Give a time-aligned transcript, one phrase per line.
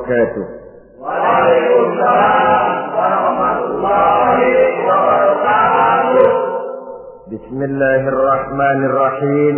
[0.00, 0.44] وبركاته.
[1.00, 4.38] وعليكم السلام ورحمة الله
[4.88, 6.30] وبركاته
[7.30, 9.56] بسم الله الرحمن الرحيم.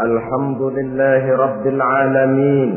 [0.00, 2.70] الحمد لله رب العالمين.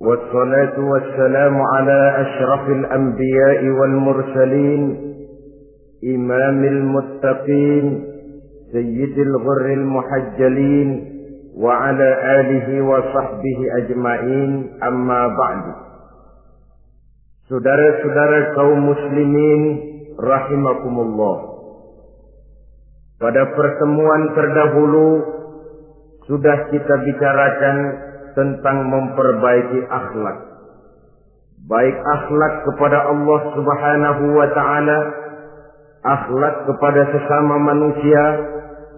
[0.00, 4.82] والصلاة والسلام على أشرف الأنبياء والمرسلين.
[6.14, 7.86] إمام المتقين
[8.72, 11.17] سيد الغر المحجلين.
[11.57, 14.51] وعلى آله وصحبه أجمعين
[14.83, 15.63] أما بعد
[17.43, 19.61] Saudara-saudara kaum muslimin
[20.15, 21.37] rahimakumullah.
[23.19, 25.07] Pada pertemuan terdahulu
[26.23, 27.77] sudah kita bicarakan
[28.31, 30.37] tentang memperbaiki akhlak.
[31.67, 34.99] Baik akhlak kepada Allah Subhanahu wa taala,
[35.99, 38.23] akhlak kepada sesama manusia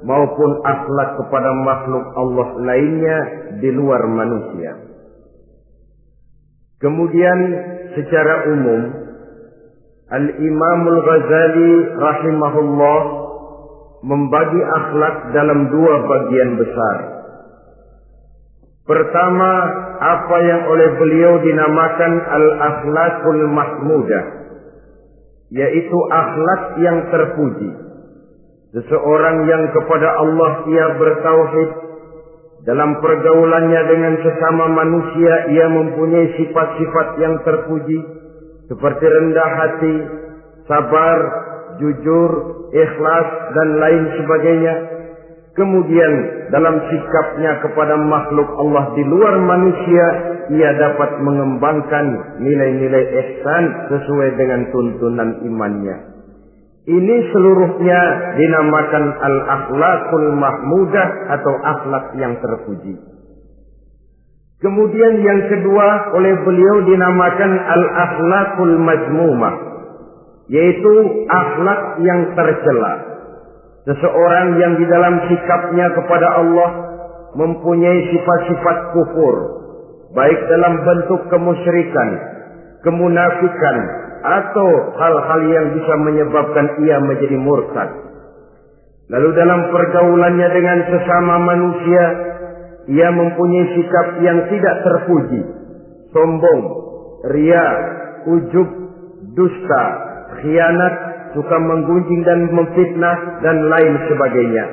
[0.04, 3.18] maupun akhlak kepada makhluk Allah lainnya
[3.60, 4.72] di luar manusia.
[6.80, 7.38] Kemudian
[7.92, 8.80] secara umum
[10.10, 13.00] Al-Imamul Ghazali rahimahullah
[14.02, 16.98] membagi akhlak dalam dua bagian besar.
[18.90, 19.52] Pertama,
[20.02, 24.24] apa yang oleh beliau dinamakan al-akhlakul mahmudah,
[25.54, 27.70] yaitu akhlak yang terpuji.
[28.70, 31.70] Seseorang yang kepada Allah ia bertauhid,
[32.62, 37.98] dalam pergaulannya dengan sesama manusia ia mempunyai sifat-sifat yang terpuji,
[38.70, 39.96] seperti rendah hati,
[40.70, 41.18] sabar,
[41.82, 42.30] jujur,
[42.70, 44.74] ikhlas, dan lain sebagainya.
[45.50, 46.12] Kemudian
[46.54, 50.06] dalam sikapnya kepada makhluk Allah di luar manusia,
[50.54, 56.09] ia dapat mengembangkan nilai-nilai ihsan sesuai dengan tuntunan imannya.
[56.88, 58.00] Ini seluruhnya
[58.40, 62.96] dinamakan al-akhlakul mahmudah atau akhlak yang terpuji.
[64.60, 69.54] Kemudian yang kedua oleh beliau dinamakan al-akhlakul majmumah,
[70.48, 70.92] yaitu
[71.28, 72.94] akhlak yang tercela.
[73.84, 76.70] Seseorang yang di dalam sikapnya kepada Allah
[77.36, 79.34] mempunyai sifat-sifat kufur,
[80.16, 82.08] baik dalam bentuk kemusyrikan,
[82.84, 83.76] kemunafikan,
[84.20, 87.90] atau hal-hal yang bisa menyebabkan ia menjadi murtad.
[89.10, 92.04] Lalu dalam pergaulannya dengan sesama manusia,
[92.90, 95.40] ia mempunyai sikap yang tidak terpuji,
[96.14, 96.62] sombong,
[97.34, 97.66] ria,
[98.30, 98.68] ujub,
[99.34, 99.84] dusta,
[100.40, 100.94] khianat,
[101.34, 104.64] suka menggunjing dan memfitnah dan lain sebagainya.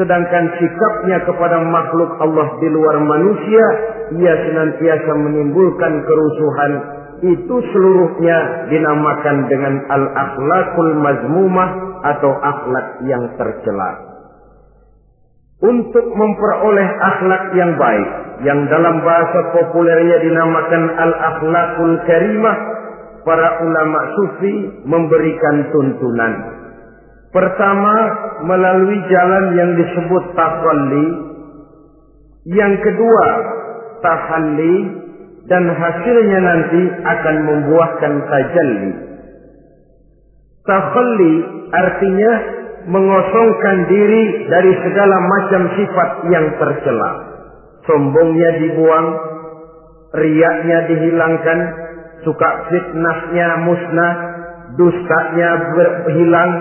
[0.00, 3.64] Sedangkan sikapnya kepada makhluk Allah di luar manusia,
[4.16, 6.72] ia senantiasa menimbulkan kerusuhan.
[7.22, 11.70] Itu seluruhnya dinamakan dengan al-akhlakul mazmumah
[12.02, 13.90] atau akhlak yang tercela.
[15.62, 18.10] Untuk memperoleh akhlak yang baik,
[18.42, 22.58] yang dalam bahasa populernya dinamakan al-akhlakul karimah,
[23.22, 26.32] para ulama sufi memberikan tuntunan.
[27.30, 27.94] Pertama,
[28.50, 31.08] melalui jalan yang disebut tahalli.
[32.50, 33.26] Yang kedua,
[34.02, 35.01] tahalli
[35.50, 38.92] dan hasilnya nanti akan membuahkan tajalli.
[40.62, 41.34] Tahalli
[41.74, 42.32] artinya
[42.86, 47.10] mengosongkan diri dari segala macam sifat yang tercela.
[47.82, 49.08] Sombongnya dibuang,
[50.14, 51.58] riaknya dihilangkan,
[52.22, 54.14] suka fitnahnya musnah,
[54.78, 56.52] dustanya berhilang,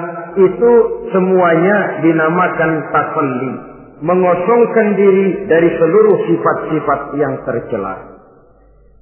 [0.41, 0.71] itu
[1.13, 3.53] semuanya dinamakan takalli.
[4.01, 8.10] Mengosongkan diri dari seluruh sifat-sifat yang tercela.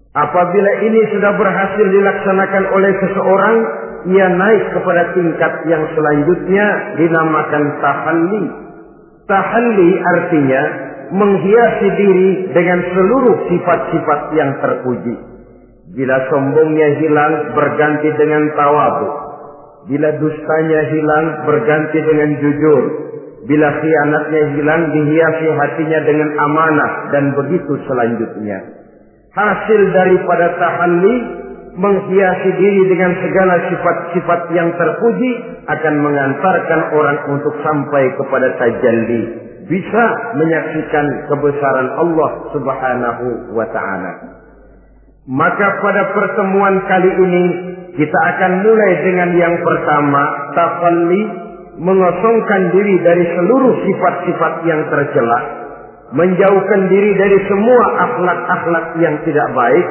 [0.09, 3.55] Apabila ini sudah berhasil dilaksanakan oleh seseorang,
[4.09, 6.65] ia naik kepada tingkat yang selanjutnya
[6.97, 8.43] dinamakan tahalli.
[9.29, 10.61] Tahalli artinya
[11.13, 15.15] menghiasi diri dengan seluruh sifat-sifat yang terpuji.
[15.93, 19.09] Bila sombongnya hilang berganti dengan tawabu.
[19.93, 22.81] Bila dustanya hilang berganti dengan jujur.
[23.45, 28.78] Bila khianatnya hilang dihiasi hatinya dengan amanah dan begitu selanjutnya.
[29.29, 31.15] Hasil daripada tahalli
[31.77, 35.31] menghiasi diri dengan segala sifat-sifat yang terpuji
[35.69, 39.21] akan mengantarkan orang untuk sampai kepada tajalli.
[39.69, 44.11] Bisa menyaksikan kebesaran Allah subhanahu wa ta'ala.
[45.29, 47.45] Maka pada pertemuan kali ini
[47.93, 50.23] kita akan mulai dengan yang pertama,
[50.57, 51.21] tafalli,
[51.77, 55.39] mengosongkan diri dari seluruh sifat-sifat yang tercela,
[56.13, 59.87] menjauhkan diri dari semua akhlak-akhlak yang tidak baik,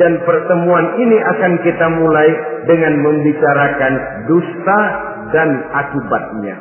[0.00, 2.28] dan pertemuan ini akan kita mulai
[2.64, 3.92] dengan membicarakan
[4.28, 4.80] dusta
[5.32, 6.56] dan akibatnya.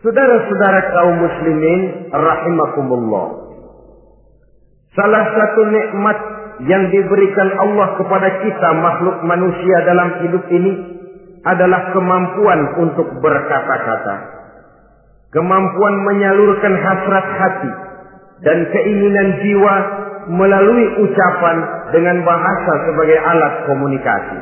[0.00, 3.26] Saudara-saudara kaum muslimin rahimakumullah.
[4.96, 6.18] Salah satu nikmat
[6.66, 10.72] yang diberikan Allah kepada kita makhluk manusia dalam hidup ini
[11.44, 14.39] adalah kemampuan untuk berkata-kata.
[15.30, 17.72] Kemampuan menyalurkan hasrat hati
[18.42, 19.74] dan keinginan jiwa
[20.26, 21.56] melalui ucapan
[21.94, 24.38] dengan bahasa sebagai alat komunikasi.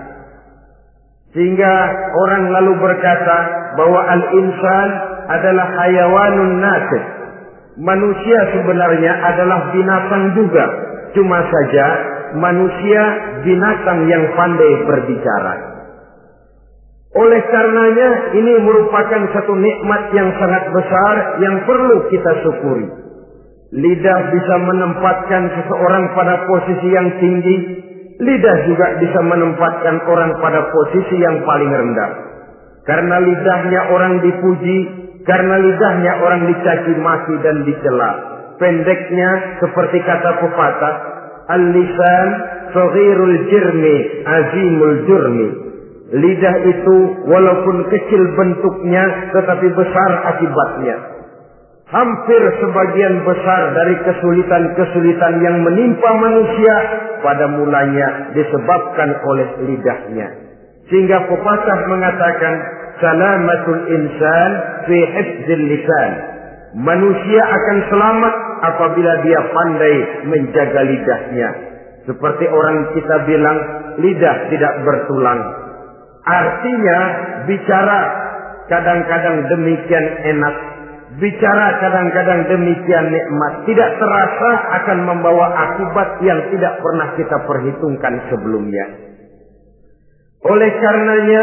[1.36, 1.72] Sehingga
[2.16, 3.36] orang lalu berkata
[3.76, 4.88] bahwa al-insan
[5.28, 7.02] adalah hayawanun nasib.
[7.78, 10.66] Manusia sebenarnya adalah binatang juga.
[11.12, 11.86] Cuma saja
[12.32, 13.02] manusia
[13.44, 15.67] binatang yang pandai berbicara.
[17.16, 22.88] Oleh karenanya ini merupakan satu nikmat yang sangat besar yang perlu kita syukuri.
[23.68, 27.56] Lidah bisa menempatkan seseorang pada posisi yang tinggi.
[28.20, 32.10] Lidah juga bisa menempatkan orang pada posisi yang paling rendah.
[32.84, 34.78] Karena lidahnya orang dipuji,
[35.24, 38.10] karena lidahnya orang dicaci maki dan dicela.
[38.58, 40.94] Pendeknya seperti kata pepatah,
[41.48, 42.28] Al-lisan
[43.48, 43.96] jirmi
[44.28, 45.67] azimul jurmi.
[46.08, 46.96] Lidah itu
[47.28, 50.96] walaupun kecil bentuknya tetapi besar akibatnya.
[51.88, 56.76] Hampir sebagian besar dari kesulitan-kesulitan yang menimpa manusia
[57.20, 60.28] pada mulanya disebabkan oleh lidahnya.
[60.88, 62.54] Sehingga pepatah mengatakan
[63.00, 64.50] salamatul insan
[64.88, 66.12] fi hifzil lisan.
[66.76, 68.34] Manusia akan selamat
[68.64, 69.96] apabila dia pandai
[70.28, 71.48] menjaga lidahnya.
[72.04, 73.58] Seperti orang kita bilang,
[74.00, 75.67] lidah tidak bertulang.
[76.28, 76.98] Artinya,
[77.48, 77.98] bicara
[78.68, 80.54] kadang-kadang demikian enak.
[81.18, 83.64] Bicara kadang-kadang demikian nikmat.
[83.64, 84.50] Tidak terasa
[84.84, 88.86] akan membawa akibat yang tidak pernah kita perhitungkan sebelumnya.
[90.46, 91.42] Oleh karenanya,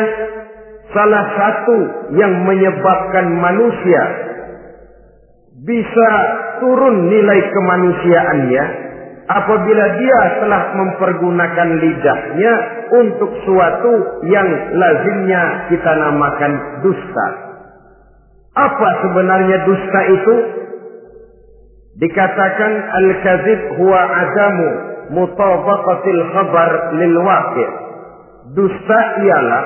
[0.93, 1.77] salah satu
[2.15, 4.03] yang menyebabkan manusia
[5.65, 6.09] bisa
[6.61, 8.84] turun nilai kemanusiaannya
[9.25, 12.53] apabila dia telah mempergunakan lidahnya
[12.93, 13.93] untuk suatu
[14.29, 16.53] yang lazimnya kita namakan
[16.85, 17.27] dusta.
[18.55, 20.35] Apa sebenarnya dusta itu?
[21.95, 24.69] Dikatakan al-kadzib huwa adamu
[25.15, 27.69] mutabaqatil khabar lil waqi'.
[28.55, 29.63] Dusta ialah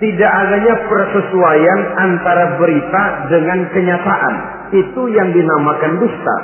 [0.00, 4.34] tidak adanya persesuaian antara berita dengan kenyataan.
[4.72, 6.36] Itu yang dinamakan dusta.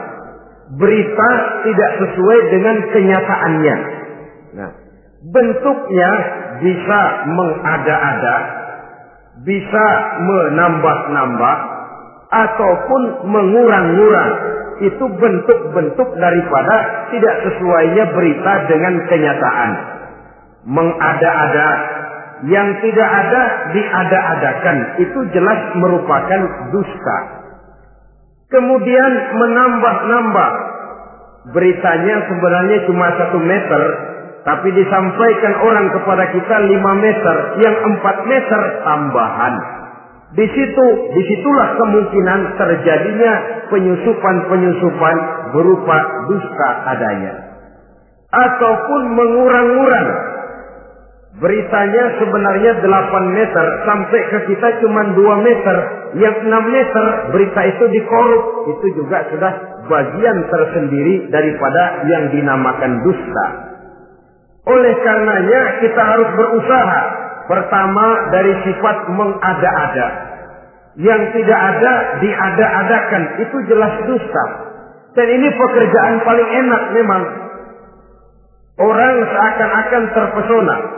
[0.66, 1.30] Berita
[1.62, 3.76] tidak sesuai dengan kenyataannya.
[4.58, 4.70] Nah,
[5.30, 6.10] bentuknya
[6.58, 8.36] bisa mengada-ada,
[9.46, 9.87] bisa
[10.18, 11.56] menambah-nambah,
[12.30, 14.32] ataupun mengurang-ngurang.
[14.76, 19.70] Itu bentuk-bentuk daripada tidak sesuainya berita dengan kenyataan.
[20.66, 21.68] Mengada-ada,
[22.44, 23.42] yang tidak ada
[23.73, 24.76] diada-adakan.
[25.00, 27.18] Itu jelas merupakan dusta.
[28.47, 30.50] Kemudian menambah-nambah.
[31.50, 33.83] Beritanya sebenarnya cuma satu meter.
[34.47, 37.37] Tapi disampaikan orang kepada kita lima meter.
[37.59, 39.55] Yang empat meter tambahan.
[40.35, 43.33] Di situ, di situlah kemungkinan terjadinya
[43.71, 45.17] penyusupan-penyusupan
[45.55, 45.97] berupa
[46.31, 47.35] dusta adanya.
[48.31, 50.36] Ataupun mengurang-urang
[51.37, 55.76] Beritanya sebenarnya 8 meter sampai ke kita cuma 2 meter.
[56.16, 58.43] Yang 6 meter berita itu dikorup.
[58.73, 59.52] Itu juga sudah
[59.85, 63.47] bagian tersendiri daripada yang dinamakan dusta.
[64.64, 67.00] Oleh karenanya kita harus berusaha.
[67.52, 70.09] Pertama dari sifat mengada-ada.
[70.97, 71.93] Yang tidak ada
[72.25, 73.23] diada-adakan.
[73.45, 74.45] Itu jelas dusta.
[75.12, 77.23] Dan ini pekerjaan paling enak memang.
[78.81, 80.96] Orang seakan-akan terpesona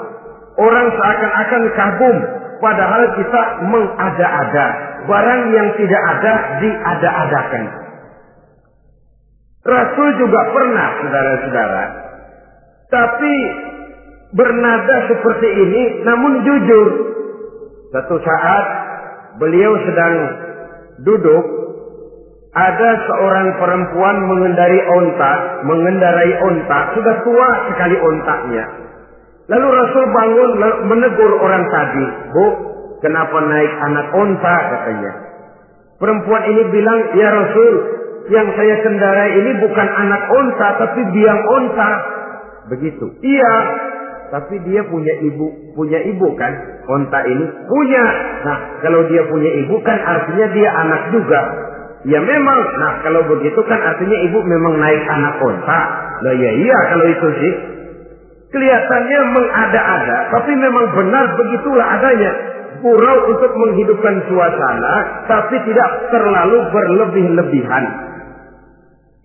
[0.59, 2.17] Orang seakan-akan kagum.
[2.59, 4.67] Padahal kita mengada-ada.
[5.07, 7.65] Barang yang tidak ada diada-adakan.
[9.63, 11.85] Rasul juga pernah, saudara-saudara.
[12.89, 13.35] Tapi
[14.35, 16.89] bernada seperti ini namun jujur.
[17.95, 18.65] Satu saat
[19.39, 20.15] beliau sedang
[21.07, 21.45] duduk.
[22.49, 28.88] Ada seorang perempuan mengendarai onta, mengendarai onta, sudah tua sekali ontaknya.
[29.49, 30.51] Lalu Rasul bangun
[30.93, 32.05] menegur orang tadi.
[32.37, 32.47] Bu,
[33.01, 35.13] kenapa naik anak onta katanya.
[35.99, 37.75] Perempuan ini bilang, ya Rasul,
[38.29, 41.91] yang saya kendarai ini bukan anak onta, tapi biang onta.
[42.69, 43.09] Begitu.
[43.25, 43.55] Iya,
[44.29, 46.53] tapi dia punya ibu, punya ibu kan?
[46.85, 48.05] Onta ini punya.
[48.45, 51.41] Nah, kalau dia punya ibu kan artinya dia anak juga.
[52.05, 52.61] Ya memang.
[52.79, 55.81] Nah, kalau begitu kan artinya ibu memang naik anak onta.
[56.21, 57.55] Nah, ya iya kalau itu sih.
[58.49, 62.33] Kelihatannya mengada-ada, tapi memang benar begitulah adanya.
[62.79, 64.95] Surau untuk menghidupkan suasana,
[65.29, 67.85] tapi tidak terlalu berlebih-lebihan.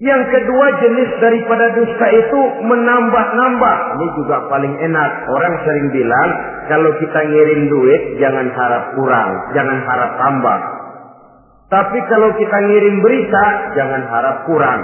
[0.04, 3.78] Yang kedua jenis daripada dusta itu menambah-nambah.
[3.96, 5.12] Ini juga paling enak.
[5.32, 6.30] Orang sering bilang,
[6.68, 10.60] kalau kita ngirim duit, jangan harap kurang, jangan harap tambah.
[11.72, 13.46] Tapi kalau kita ngirim berita,
[13.80, 14.82] jangan harap kurang.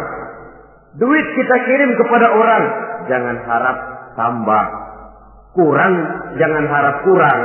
[0.96, 2.64] Duit kita kirim kepada orang,
[3.10, 3.78] jangan harap
[4.14, 4.64] tambah.
[5.58, 5.94] Kurang,
[6.38, 7.40] jangan harap kurang.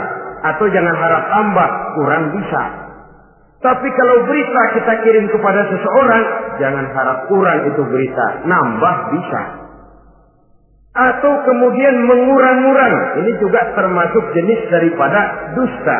[0.44, 2.62] Atau jangan harap tambah, kurang bisa.
[3.64, 6.25] Tapi kalau berita kita kirim kepada seseorang,
[6.61, 8.44] jangan harap kurang itu berita.
[8.44, 9.42] Nambah bisa.
[10.94, 13.25] Atau kemudian mengurang-urang.
[13.25, 15.21] Ini juga termasuk jenis daripada
[15.56, 15.99] dusta.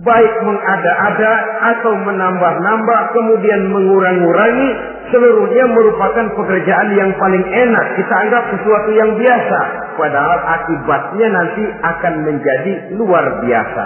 [0.00, 1.32] Baik mengada-ada
[1.76, 4.70] atau menambah-nambah, kemudian mengurang-urangi,
[5.12, 7.86] seluruhnya merupakan pekerjaan yang paling enak.
[8.00, 9.60] Kita anggap sesuatu yang biasa.
[10.00, 13.84] Padahal akibatnya nanti akan menjadi luar biasa.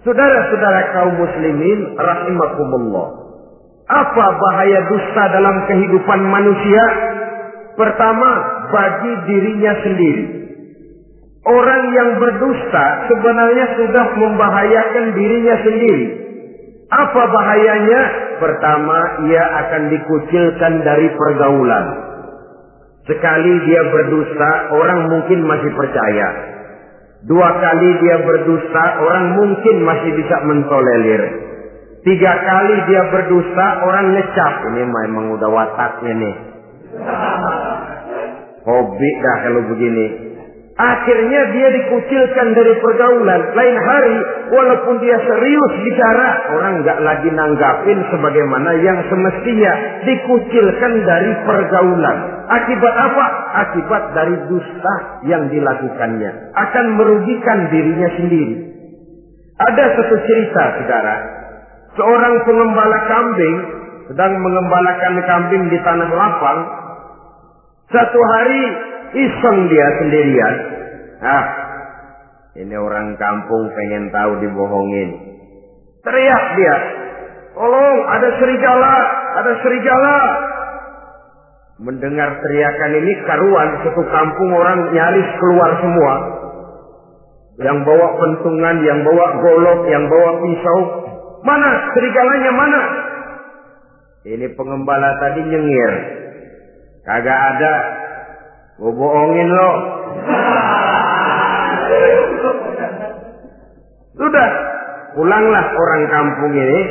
[0.00, 3.26] Saudara-saudara kaum muslimin rahimakumullah.
[3.86, 6.84] Apa bahaya dusta dalam kehidupan manusia?
[7.76, 8.30] Pertama,
[8.72, 10.45] bagi dirinya sendiri.
[11.46, 16.06] Orang yang berdusta sebenarnya sudah membahayakan dirinya sendiri.
[16.90, 18.02] Apa bahayanya?
[18.42, 18.98] Pertama,
[19.30, 21.86] ia akan dikucilkan dari pergaulan.
[23.06, 26.28] Sekali dia berdusta, orang mungkin masih percaya.
[27.30, 31.22] Dua kali dia berdusta, orang mungkin masih bisa mentolerir.
[32.02, 34.54] Tiga kali dia berdusta, orang ngecap.
[34.74, 36.36] Ini memang udah wataknya nih.
[38.66, 40.06] Hobi dah kalau begini.
[40.76, 43.40] Akhirnya dia dikucilkan dari pergaulan.
[43.56, 44.16] Lain hari,
[44.52, 49.72] walaupun dia serius bicara, orang nggak lagi nanggapin sebagaimana yang semestinya
[50.04, 52.16] dikucilkan dari pergaulan.
[52.44, 53.26] Akibat apa?
[53.64, 56.52] Akibat dari dusta yang dilakukannya.
[56.52, 58.56] Akan merugikan dirinya sendiri.
[59.56, 61.14] Ada satu cerita, saudara.
[61.96, 63.56] Seorang pengembala kambing
[64.12, 66.60] sedang mengembalakan kambing di tanah lapang.
[67.88, 68.64] Satu hari
[69.16, 70.54] iseng dia sendirian.
[71.24, 71.44] Ah,
[72.60, 75.08] ini orang kampung pengen tahu dibohongin.
[76.04, 76.76] Teriak dia.
[77.56, 78.94] Tolong, ada serigala,
[79.40, 80.16] ada serigala.
[81.76, 86.14] Mendengar teriakan ini karuan satu kampung orang nyaris keluar semua.
[87.56, 90.80] Yang bawa pentungan, yang bawa golok, yang bawa pisau.
[91.44, 92.82] Mana serigalanya mana?
[94.28, 95.92] Ini pengembala tadi nyengir.
[97.04, 97.72] Kagak ada.
[98.76, 99.70] Gue bohongin lo.
[104.16, 104.50] Sudah.
[105.16, 106.82] Pulanglah orang kampung ini.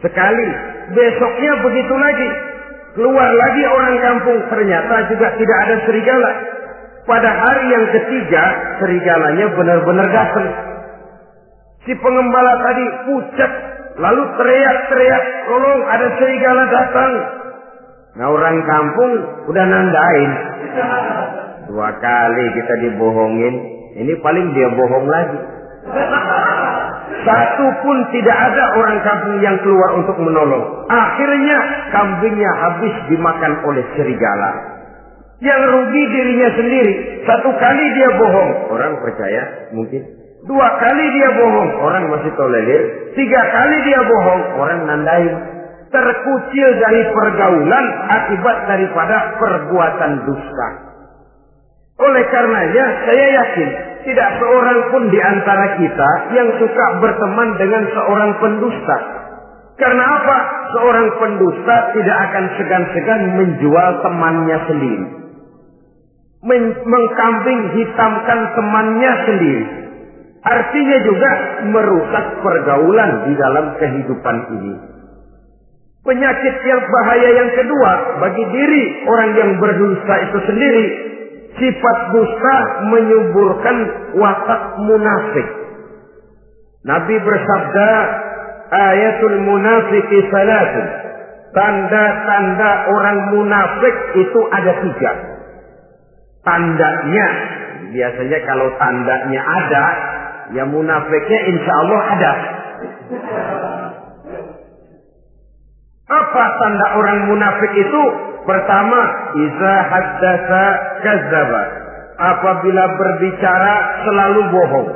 [0.00, 0.48] Sekali.
[0.96, 2.30] Besoknya begitu lagi.
[2.96, 4.38] Keluar lagi orang kampung.
[4.48, 6.30] Ternyata juga tidak ada serigala.
[7.04, 8.44] Pada hari yang ketiga.
[8.80, 10.48] Serigalanya benar-benar datang.
[11.84, 13.52] Si pengembala tadi pucat.
[14.00, 15.24] Lalu teriak-teriak.
[15.44, 17.12] Tolong ada serigala datang.
[18.20, 19.12] Nah orang kampung
[19.48, 20.30] udah nandain.
[21.72, 23.54] Dua kali kita dibohongin.
[23.96, 25.40] Ini paling dia bohong lagi.
[27.24, 30.84] Satu pun tidak ada orang kampung yang keluar untuk menolong.
[30.92, 31.56] Akhirnya
[31.96, 34.50] kambingnya habis dimakan oleh serigala.
[35.40, 37.24] Yang rugi dirinya sendiri.
[37.24, 38.50] Satu kali dia bohong.
[38.68, 40.04] Orang percaya mungkin.
[40.44, 41.70] Dua kali dia bohong.
[41.88, 42.82] Orang masih tolerir.
[43.16, 44.42] Tiga kali dia bohong.
[44.60, 45.59] Orang nandain
[45.90, 50.68] terkucil dari pergaulan akibat daripada perbuatan dusta.
[52.00, 53.70] Oleh karenanya saya yakin
[54.08, 58.98] tidak seorang pun di antara kita yang suka berteman dengan seorang pendusta.
[59.76, 60.38] Karena apa?
[60.76, 65.06] Seorang pendusta tidak akan segan-segan menjual temannya sendiri.
[66.40, 69.64] Men mengkambing hitamkan temannya sendiri.
[70.40, 71.30] Artinya juga
[71.68, 74.74] merusak pergaulan di dalam kehidupan ini.
[76.00, 77.92] Penyakit yang bahaya yang kedua
[78.24, 80.86] bagi diri orang yang berdusta itu sendiri,
[81.60, 82.56] sifat dusta
[82.88, 83.76] menyuburkan
[84.16, 85.48] watak munafik.
[86.88, 87.90] Nabi bersabda,
[88.72, 90.86] ayatul munafiki salatun.
[91.52, 95.12] Tanda-tanda orang munafik itu ada tiga.
[96.40, 97.26] Tandanya,
[97.92, 99.84] biasanya kalau tandanya ada,
[100.56, 102.32] ya munafiknya insya Allah ada.
[106.30, 108.02] Apa tanda orang munafik itu?
[108.46, 109.00] Pertama,
[109.34, 110.64] iza haddasa
[111.02, 111.62] kazaba.
[112.22, 113.74] Apabila berbicara
[114.06, 114.88] selalu bohong.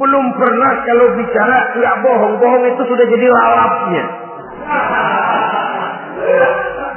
[0.00, 2.40] Belum pernah kalau bicara tidak bohong.
[2.40, 4.04] Bohong itu sudah jadi lalapnya.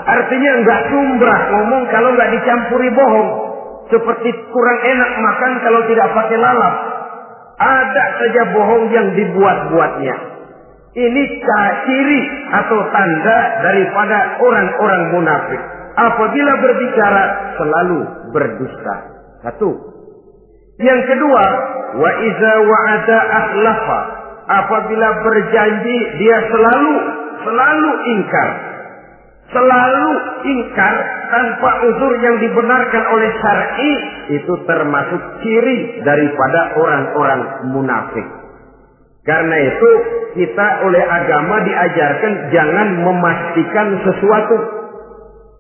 [0.08, 3.30] Artinya nggak sumbrah ngomong kalau nggak dicampuri bohong.
[3.92, 6.74] Seperti kurang enak makan kalau tidak pakai lalap.
[7.60, 10.39] Ada saja bohong yang dibuat-buatnya.
[10.90, 11.24] Ini
[11.86, 15.62] ciri atau tanda daripada orang-orang munafik.
[15.94, 17.24] Apabila berbicara
[17.62, 18.00] selalu
[18.34, 18.96] berdusta.
[19.46, 19.70] Satu.
[20.82, 21.46] Yang kedua,
[21.94, 24.02] wa iza wa'ada ahlafa.
[24.50, 26.94] Apabila berjanji dia selalu
[27.46, 28.50] selalu ingkar.
[29.50, 30.10] Selalu
[30.46, 30.96] ingkar
[31.30, 33.94] tanpa uzur yang dibenarkan oleh syar'i
[34.42, 37.42] itu termasuk ciri daripada orang-orang
[37.74, 38.39] munafik.
[39.30, 39.90] Karena itu
[40.42, 44.58] kita oleh agama diajarkan jangan memastikan sesuatu.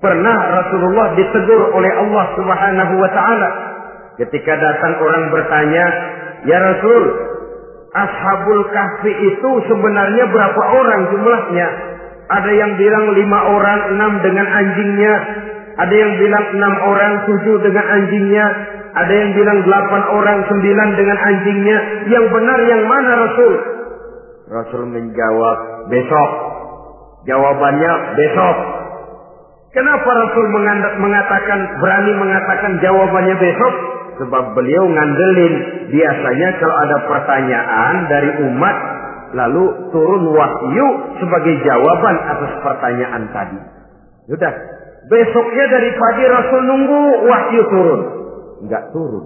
[0.02, 3.50] Pernah Rasulullah ditegur oleh Allah Subhanahu wa taala
[4.18, 5.86] ketika datang orang bertanya,
[6.50, 7.04] "Ya Rasul,
[7.94, 11.68] Ashabul Kahfi itu sebenarnya berapa orang jumlahnya?"
[12.30, 15.14] Ada yang bilang lima orang, enam dengan anjingnya.
[15.80, 18.46] Ada yang bilang enam orang, tujuh dengan anjingnya.
[18.90, 21.78] Ada yang bilang delapan orang, sembilan dengan anjingnya.
[22.12, 23.54] Yang benar yang mana Rasul?
[24.50, 25.58] Rasul menjawab,
[25.88, 26.30] besok.
[27.30, 28.58] Jawabannya besok.
[29.70, 30.46] Kenapa Rasul
[31.00, 33.74] mengatakan, berani mengatakan jawabannya besok?
[34.20, 35.54] Sebab beliau ngandelin.
[35.96, 38.78] Biasanya kalau ada pertanyaan dari umat,
[39.32, 39.64] lalu
[39.96, 40.88] turun wahyu
[41.24, 43.60] sebagai jawaban atas pertanyaan tadi.
[44.28, 44.79] Sudah.
[45.09, 48.01] Besoknya dari pagi Rasul nunggu wahyu turun.
[48.65, 49.25] Enggak turun.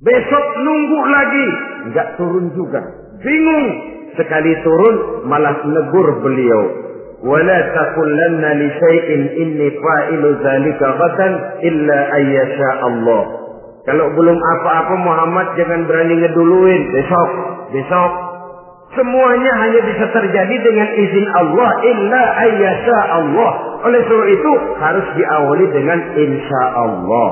[0.00, 1.46] Besok nunggu lagi.
[1.90, 2.82] Enggak turun juga.
[3.20, 3.66] Bingung.
[4.14, 6.84] Sekali turun malah negur beliau.
[7.24, 9.08] ولا تقولن لشيء
[9.42, 11.28] إني فاعل ذلك غدا
[11.64, 13.22] إلا أن يشاء الله
[13.84, 17.30] kalau belum apa-apa Muhammad jangan berani ngeduluin besok,
[17.68, 18.12] besok.
[18.99, 23.51] Semuanya hanya bisa terjadi dengan izin Allah illa ayyasha Allah.
[23.87, 27.29] Oleh sebab itu harus diawali dengan insya Allah.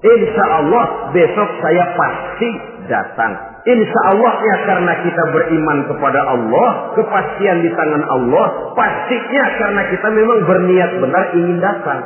[0.00, 2.50] Insya Allah besok saya pasti
[2.88, 3.60] datang.
[3.68, 10.08] Insya Allah ya karena kita beriman kepada Allah, kepastian di tangan Allah, pastinya karena kita
[10.16, 12.00] memang berniat benar ingin datang.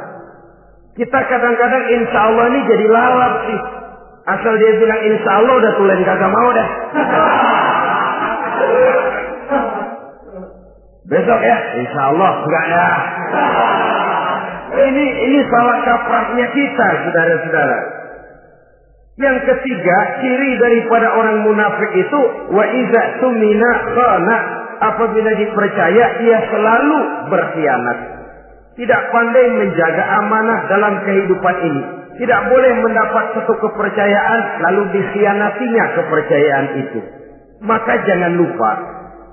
[0.99, 3.61] Kita kadang-kadang insya Allah ini jadi lalap sih.
[4.35, 6.69] Asal dia bilang insya Allah udah tulen kagak mau dah.
[11.05, 12.89] Besok ya, insya Allah enggak ya.
[14.75, 17.79] Ini ini salah kaprahnya kita, saudara-saudara.
[19.15, 24.39] Yang ketiga, ciri daripada orang munafik itu wa iza tumina khana.
[24.75, 26.99] Apabila dipercaya, ia selalu
[27.31, 27.99] berkhianat.
[28.75, 31.83] Tidak pandai menjaga amanah dalam kehidupan ini.
[32.19, 37.01] Tidak boleh mendapat satu kepercayaan lalu dikhianatinya kepercayaan itu.
[37.65, 38.71] Maka jangan lupa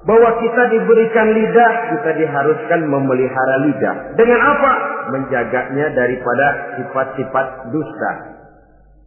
[0.01, 3.95] bahwa kita diberikan lidah, kita diharuskan memelihara lidah.
[4.17, 4.71] Dengan apa?
[5.13, 6.47] Menjaganya daripada
[6.79, 8.11] sifat-sifat dusta.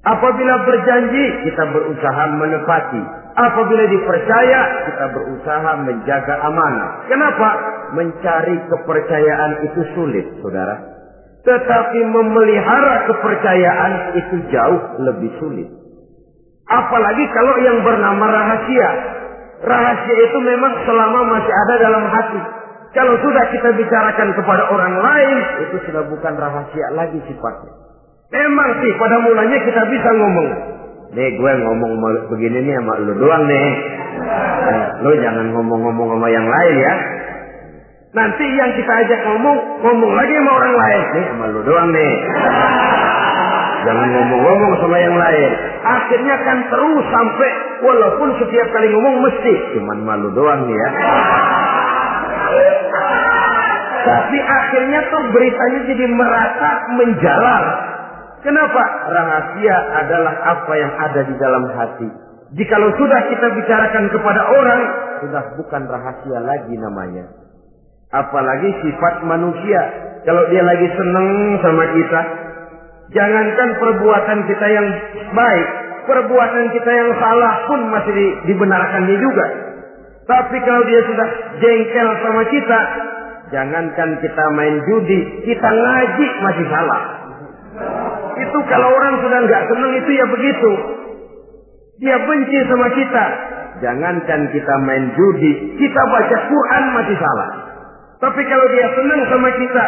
[0.04, 3.02] Apabila berjanji, kita berusaha menepati.
[3.34, 4.60] Apabila dipercaya,
[4.92, 7.08] kita berusaha menjaga amanah.
[7.08, 7.50] Kenapa?
[7.96, 10.76] Mencari kepercayaan itu sulit, saudara.
[11.44, 15.68] Tetapi memelihara kepercayaan itu jauh lebih sulit.
[16.64, 18.90] Apalagi kalau yang bernama rahasia.
[19.64, 22.40] Rahasia itu memang selama masih ada dalam hati.
[22.94, 27.72] Kalau sudah kita bicarakan kepada orang lain, itu sudah bukan rahasia lagi sifatnya.
[28.30, 30.48] Memang sih pada mulanya kita bisa ngomong.
[31.14, 31.92] Nih gue ngomong
[32.32, 33.68] begini nih sama lu doang nih.
[34.64, 36.94] Nah, lu jangan ngomong-ngomong sama yang lain ya.
[38.14, 41.02] Nanti yang kita ajak ngomong, ngomong lagi sama orang lain.
[41.14, 42.12] Nih sama lu doang nih.
[43.84, 45.50] Jangan ngomong-ngomong sama yang lain.
[45.84, 47.50] Akhirnya kan terus sampai
[47.84, 50.90] walaupun setiap kali ngomong mesti cuman malu doang nih ya.
[54.04, 57.64] Tapi akhirnya tuh beritanya jadi merata menjalar.
[58.44, 58.82] Kenapa?
[59.08, 62.08] Rahasia adalah apa yang ada di dalam hati.
[62.52, 64.80] Jikalau sudah kita bicarakan kepada orang,
[65.24, 67.32] sudah bukan rahasia lagi namanya.
[68.12, 69.80] Apalagi sifat manusia.
[70.28, 71.28] Kalau dia lagi seneng
[71.64, 72.20] sama kita,
[73.12, 74.86] jangankan perbuatan kita yang
[75.34, 75.68] baik,
[76.08, 79.46] perbuatan kita yang salah pun masih di, dibenarkannya juga.
[80.24, 81.28] Tapi kalau dia sudah
[81.60, 82.80] jengkel sama kita,
[83.52, 87.02] jangankan kita main judi, kita ngaji masih salah.
[88.40, 90.70] Itu kalau orang sudah nggak senang itu ya begitu.
[92.02, 93.24] Dia benci sama kita.
[93.74, 97.50] Jangankan kita main judi, kita baca Quran masih salah.
[98.22, 99.86] Tapi kalau dia senang sama kita,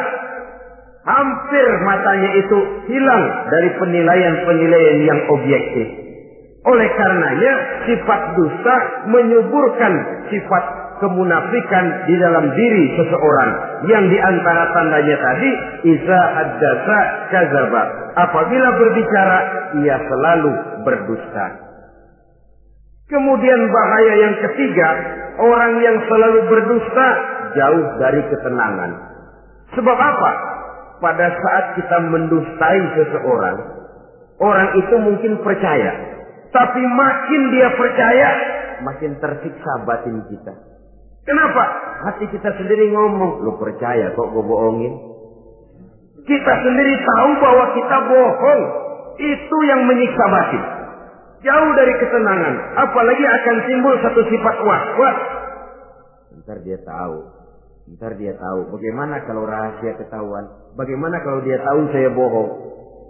[1.07, 2.59] hampir matanya itu
[2.91, 5.87] hilang dari penilaian-penilaian yang objektif.
[6.67, 7.53] Oleh karenanya
[7.87, 9.95] sifat dusta menyuburkan
[10.27, 10.65] sifat
[10.99, 13.51] kemunafikan di dalam diri seseorang.
[13.87, 15.51] Yang di antara tandanya tadi
[15.95, 16.99] iza haddasa
[17.31, 17.83] kazaba.
[18.19, 19.39] Apabila berbicara
[19.79, 21.47] ia selalu berdusta.
[23.07, 24.89] Kemudian bahaya yang ketiga
[25.39, 27.07] orang yang selalu berdusta
[27.55, 28.91] jauh dari ketenangan.
[29.79, 30.56] Sebab apa
[31.03, 33.59] pada saat kita mendustai seseorang
[34.41, 35.93] orang itu mungkin percaya
[36.53, 38.29] tapi makin dia percaya
[38.85, 40.77] makin tersiksa batin kita
[41.27, 41.63] Kenapa?
[42.07, 44.95] Hati kita sendiri ngomong, lu percaya kok gue bohongin?
[46.23, 48.63] Kita sendiri tahu bahwa kita bohong.
[49.19, 50.63] Itu yang menyiksa batin.
[51.43, 52.55] Jauh dari ketenangan.
[52.79, 55.19] Apalagi akan timbul satu sifat was-was.
[56.43, 57.36] Ntar dia tahu.
[57.87, 58.75] Ntar dia tahu.
[58.75, 60.43] Bagaimana kalau rahasia ketahuan?
[60.75, 62.51] Bagaimana kalau dia tahu saya bohong?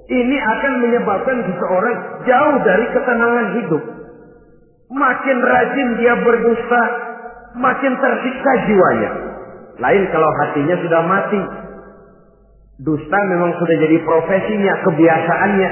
[0.06, 1.96] Ini akan menyebabkan seseorang
[2.28, 3.82] jauh dari ketenangan hidup.
[4.86, 6.82] Makin rajin dia berdusta,
[7.58, 9.10] makin tersiksa jiwanya.
[9.82, 11.42] Lain kalau hatinya sudah mati.
[12.76, 15.70] Dusta memang sudah jadi profesinya, kebiasaannya.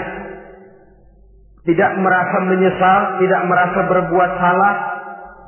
[1.69, 4.75] Tidak merasa menyesal, tidak merasa berbuat salah.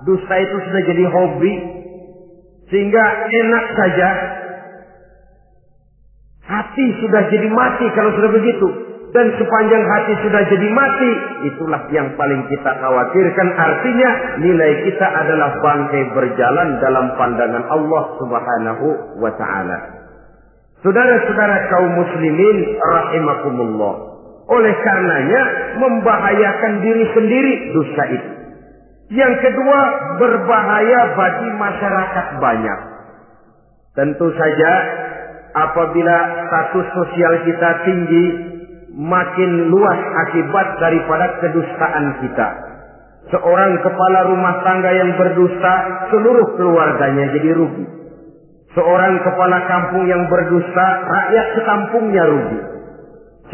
[0.05, 1.76] Dusta itu sudah jadi hobi.
[2.71, 4.09] Sehingga enak saja.
[6.47, 11.11] Hati sudah jadi mati kalau sudah begitu dan sepanjang hati sudah jadi mati,
[11.49, 13.49] itulah yang paling kita khawatirkan.
[13.49, 14.11] Artinya
[14.45, 18.87] nilai kita adalah bangkai berjalan dalam pandangan Allah Subhanahu
[19.25, 19.79] wa taala.
[20.85, 23.95] Saudara-saudara kaum muslimin rahimakumullah.
[24.53, 25.43] Oleh karenanya
[25.81, 28.36] membahayakan diri sendiri dosa itu.
[29.07, 29.81] Yang kedua
[30.19, 32.81] berbahaya bagi masyarakat banyak.
[33.95, 34.73] Tentu saja
[35.55, 36.17] apabila
[36.51, 38.25] status sosial kita tinggi,
[38.99, 42.49] makin luas akibat daripada kedustaan kita.
[43.31, 45.75] Seorang kepala rumah tangga yang berdusta,
[46.11, 47.87] seluruh keluarganya jadi rugi.
[48.75, 52.61] Seorang kepala kampung yang berdusta, rakyat sekampungnya rugi.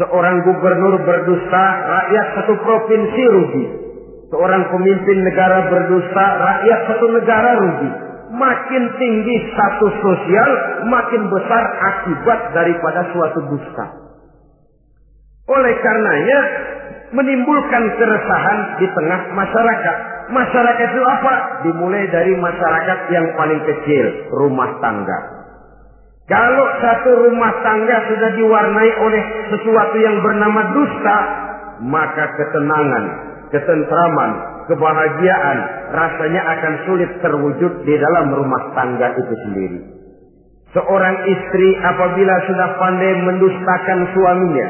[0.01, 3.82] Seorang gubernur berdusta, rakyat satu provinsi rugi.
[4.33, 7.91] Seorang pemimpin negara berdusta, rakyat satu negara rugi.
[8.33, 10.49] Makin tinggi status sosial,
[10.89, 13.85] makin besar akibat daripada suatu dusta.
[15.53, 16.39] Oleh karenanya
[17.13, 19.95] menimbulkan keresahan di tengah masyarakat.
[20.33, 21.33] Masyarakat itu apa?
[21.69, 25.19] Dimulai dari masyarakat yang paling kecil, rumah tangga.
[26.25, 31.17] Kalau satu rumah tangga sudah diwarnai oleh sesuatu yang bernama dusta,
[31.85, 34.31] maka ketenangan, ketentraman,
[34.65, 35.57] kebahagiaan
[35.93, 39.79] rasanya akan sulit terwujud di dalam rumah tangga itu sendiri.
[40.73, 44.69] Seorang istri apabila sudah pandai mendustakan suaminya,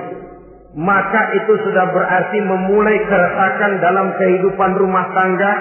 [0.75, 5.53] maka itu sudah berarti memulai keresakan dalam kehidupan rumah tangga,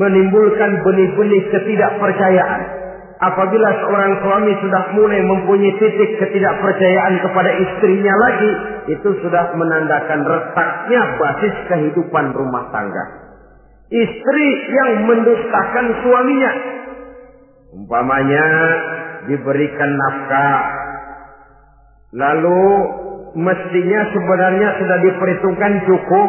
[0.00, 2.83] menimbulkan benih-benih ketidakpercayaan.
[3.24, 8.50] Apabila seorang suami sudah mulai mempunyai titik ketidakpercayaan kepada istrinya lagi,
[8.92, 13.04] itu sudah menandakan retaknya basis kehidupan rumah tangga.
[13.88, 16.52] Istri yang mendustakan suaminya,
[17.80, 18.46] umpamanya
[19.32, 20.60] diberikan nafkah,
[22.12, 22.64] lalu
[23.40, 26.28] mestinya sebenarnya sudah diperhitungkan cukup,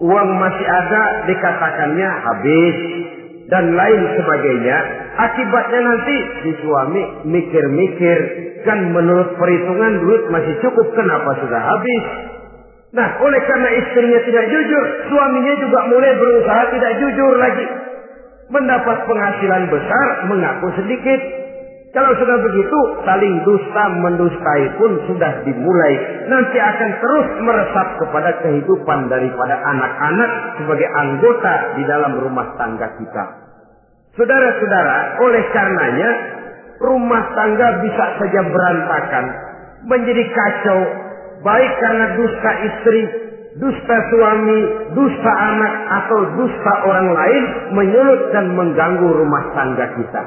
[0.00, 2.76] uang masih ada dikatakannya habis
[3.52, 4.76] dan lain sebagainya.
[5.20, 8.18] Akibatnya nanti si suami mikir-mikir
[8.64, 12.04] kan menurut perhitungan duit masih cukup kenapa sudah habis.
[12.96, 17.66] Nah, oleh karena istrinya tidak jujur, suaminya juga mulai berusaha tidak jujur lagi.
[18.52, 21.20] Mendapat penghasilan besar, mengaku sedikit,
[21.92, 25.94] kalau sudah begitu, saling dusta mendustai pun sudah dimulai.
[26.24, 33.41] Nanti akan terus meresap kepada kehidupan daripada anak-anak sebagai anggota di dalam rumah tangga kita.
[34.12, 36.10] Saudara-saudara, oleh karenanya
[36.84, 39.24] rumah tangga bisa saja berantakan,
[39.88, 40.80] menjadi kacau,
[41.40, 43.02] baik karena dusta istri,
[43.56, 44.60] dusta suami,
[44.92, 50.22] dusta anak, atau dusta orang lain menyulut dan mengganggu rumah tangga kita.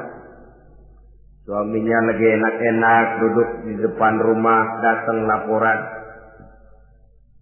[1.46, 5.78] Suaminya lagi enak-enak duduk di depan rumah, datang laporan.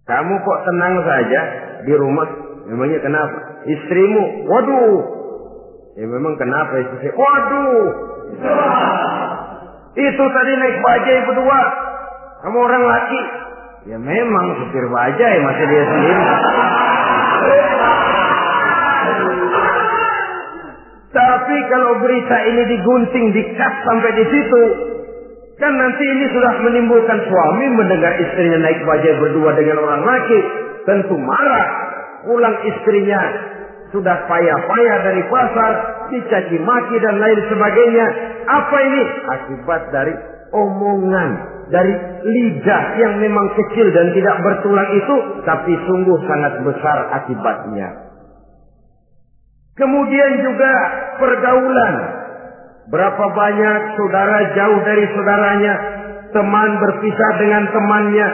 [0.04, 1.40] Kamu kok tenang saja
[1.88, 2.28] di rumah?
[2.68, 3.64] Memangnya kenapa?
[3.64, 5.13] Istrimu, waduh.
[5.94, 7.06] Ya memang kenapa istri?
[7.14, 7.86] Waduh.
[9.94, 11.60] Itu tadi naik bajai berdua.
[12.42, 13.20] Kamu orang laki.
[13.94, 16.24] Ya memang supir bajai masih dia sendiri.
[21.14, 24.62] Tapi kalau berita ini digunting, dikat sampai di situ,
[25.62, 30.38] kan nanti ini sudah menimbulkan suami mendengar istrinya naik bajai berdua dengan orang laki,
[30.90, 31.66] tentu marah.
[32.26, 33.20] Pulang istrinya
[33.94, 35.72] sudah payah-payah dari pasar,
[36.10, 38.06] dicaci maki dan lain sebagainya.
[38.42, 39.02] Apa ini?
[39.30, 40.14] Akibat dari
[40.50, 41.30] omongan,
[41.70, 41.94] dari
[42.26, 47.88] lidah yang memang kecil dan tidak bertulang itu, tapi sungguh sangat besar akibatnya.
[49.78, 50.72] Kemudian juga
[51.22, 51.94] pergaulan.
[52.84, 55.74] Berapa banyak saudara jauh dari saudaranya,
[56.34, 58.28] teman berpisah dengan temannya,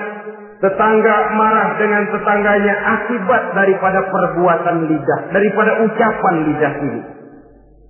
[0.61, 7.01] tetangga marah dengan tetangganya akibat daripada perbuatan lidah, daripada ucapan lidah ini.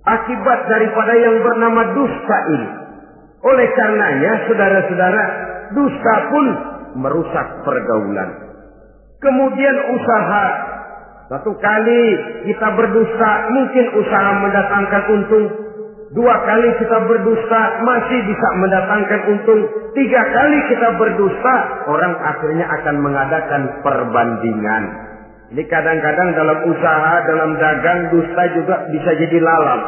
[0.01, 2.69] Akibat daripada yang bernama dusta ini.
[3.41, 5.23] Oleh karenanya, saudara-saudara,
[5.77, 6.45] dusta pun
[6.97, 8.29] merusak pergaulan.
[9.21, 10.45] Kemudian usaha.
[11.31, 12.03] Satu kali
[12.49, 15.45] kita berdusta, mungkin usaha mendatangkan untung.
[16.11, 19.63] Dua kali kita berdusta masih bisa mendatangkan untung.
[19.95, 21.55] Tiga kali kita berdusta,
[21.87, 24.83] orang akhirnya akan mengadakan perbandingan.
[25.55, 29.81] Ini kadang-kadang dalam usaha, dalam dagang, dusta juga bisa jadi lalam.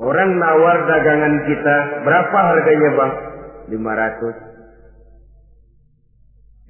[0.00, 1.76] Orang nawar dagangan kita,
[2.08, 3.12] berapa harganya bang?
[3.68, 4.32] 500.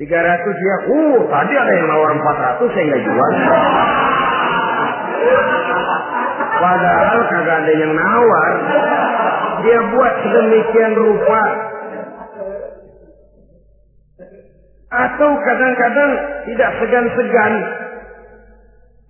[0.02, 3.32] 300 ya, uh tadi ada yang nawar 400 saya nggak jual.
[6.60, 8.52] Padahal kagak ada yang nawar.
[9.64, 11.42] Dia buat sedemikian rupa.
[14.90, 16.12] Atau kadang-kadang
[16.50, 17.52] tidak segan-segan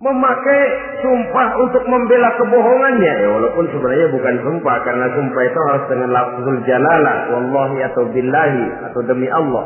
[0.01, 0.61] memakai
[1.05, 3.13] sumpah untuk membela kebohongannya.
[3.21, 8.65] Ya, walaupun sebenarnya bukan sumpah karena sumpah itu harus dengan lafzul jalalah, wallahi atau billahi
[8.89, 9.65] atau demi Allah.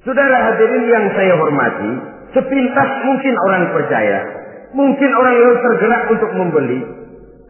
[0.00, 1.90] Saudara hadirin yang saya hormati,
[2.32, 4.39] sepintas mungkin orang percaya,
[4.76, 6.80] mungkin orang lain tergerak untuk membeli,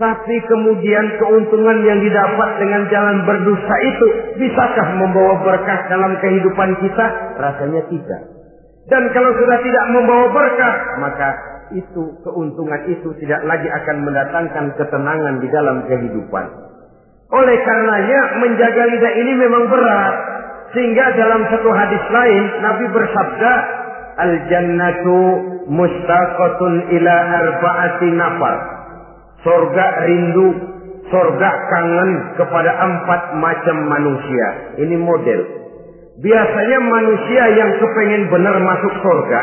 [0.01, 4.07] tapi kemudian keuntungan yang didapat dengan jalan berdosa itu
[4.41, 7.07] bisakah membawa berkah dalam kehidupan kita?
[7.37, 8.21] Rasanya tidak.
[8.89, 11.29] Dan kalau sudah tidak membawa berkah, maka
[11.77, 16.47] itu keuntungan itu tidak lagi akan mendatangkan ketenangan di dalam kehidupan.
[17.31, 20.15] Oleh karenanya menjaga lidah ini memang berat.
[20.71, 23.53] Sehingga dalam satu hadis lain Nabi bersabda,
[24.21, 25.17] Al jannatu
[25.73, 28.57] mustaqatun ila arba'ati nafar.
[29.41, 30.49] Sorga rindu,
[31.09, 34.77] sorga kangen kepada empat macam manusia.
[34.85, 35.41] Ini model.
[36.21, 39.41] Biasanya manusia yang kepengen benar masuk sorga,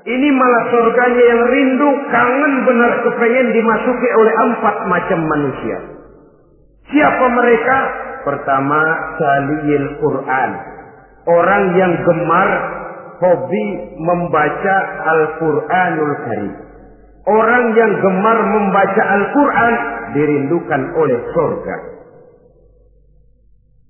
[0.00, 5.76] ini malah sorganya yang rindu, kangen benar kepengen dimasuki oleh empat macam manusia.
[6.88, 7.76] Siapa mereka?
[8.24, 8.80] Pertama,
[9.20, 10.50] saliyil Quran.
[11.28, 12.79] Orang yang gemar
[13.20, 13.64] hobi
[14.00, 16.54] membaca Al-Quranul Karim.
[17.28, 19.74] Orang yang gemar membaca Al-Quran
[20.16, 21.76] dirindukan oleh surga.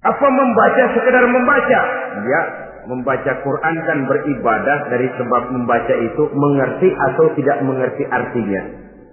[0.00, 1.80] Apa membaca sekedar membaca?
[2.26, 2.42] Ya,
[2.90, 8.62] membaca Quran kan beribadah dari sebab membaca itu mengerti atau tidak mengerti artinya.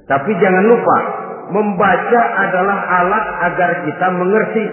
[0.08, 0.98] Tapi jangan lupa,
[1.52, 4.66] membaca adalah alat agar kita mengerti.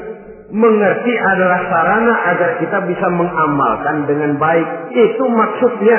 [0.53, 4.69] Mengerti adalah sarana agar kita bisa mengamalkan dengan baik.
[4.93, 5.99] Itu maksudnya.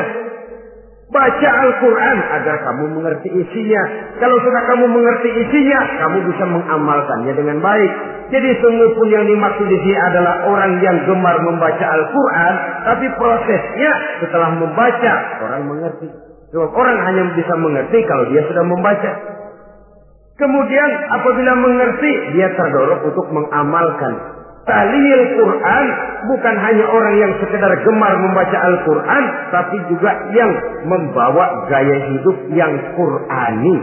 [1.06, 3.84] Baca Al-Quran agar kamu mengerti isinya.
[4.18, 7.92] Kalau sudah kamu mengerti isinya, kamu bisa mengamalkannya dengan baik.
[8.34, 12.54] Jadi sungguh pun yang dimaksud di sini adalah orang yang gemar membaca Al-Quran,
[12.90, 13.92] tapi prosesnya
[14.26, 15.14] setelah membaca
[15.46, 16.10] orang mengerti.
[16.50, 19.12] Sebab orang hanya bisa mengerti kalau dia sudah membaca.
[20.36, 24.35] Kemudian apabila mengerti, dia terdorong untuk mengamalkan.
[24.66, 25.86] Talil Quran
[26.26, 29.24] bukan hanya orang yang sekedar gemar membaca Al-Quran,
[29.54, 30.52] tapi juga yang
[30.90, 33.78] membawa gaya hidup yang Qurani.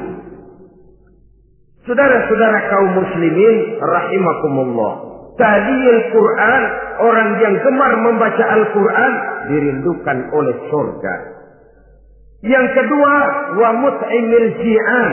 [1.87, 4.93] Saudara-saudara kaum muslimin rahimakumullah.
[5.39, 6.63] Talil Quran,
[6.99, 9.13] orang yang gemar membaca Al-Quran
[9.55, 11.15] dirindukan oleh surga.
[12.43, 13.15] Yang kedua,
[13.55, 15.11] wa mut'imil ji'an,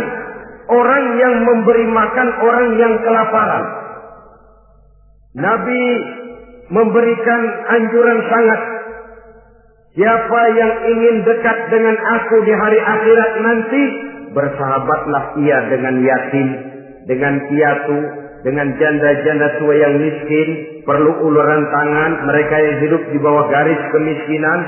[0.65, 3.79] orang yang memberi makan orang yang kelaparan.
[5.38, 5.84] Nabi
[6.74, 8.62] memberikan anjuran sangat.
[9.94, 13.84] Siapa yang ingin dekat dengan aku di hari akhirat nanti,
[14.34, 16.48] bersahabatlah ia dengan yatim,
[17.06, 18.00] dengan piatu,
[18.42, 20.48] dengan janda-janda tua yang miskin,
[20.88, 24.60] perlu uluran tangan, mereka yang hidup di bawah garis kemiskinan.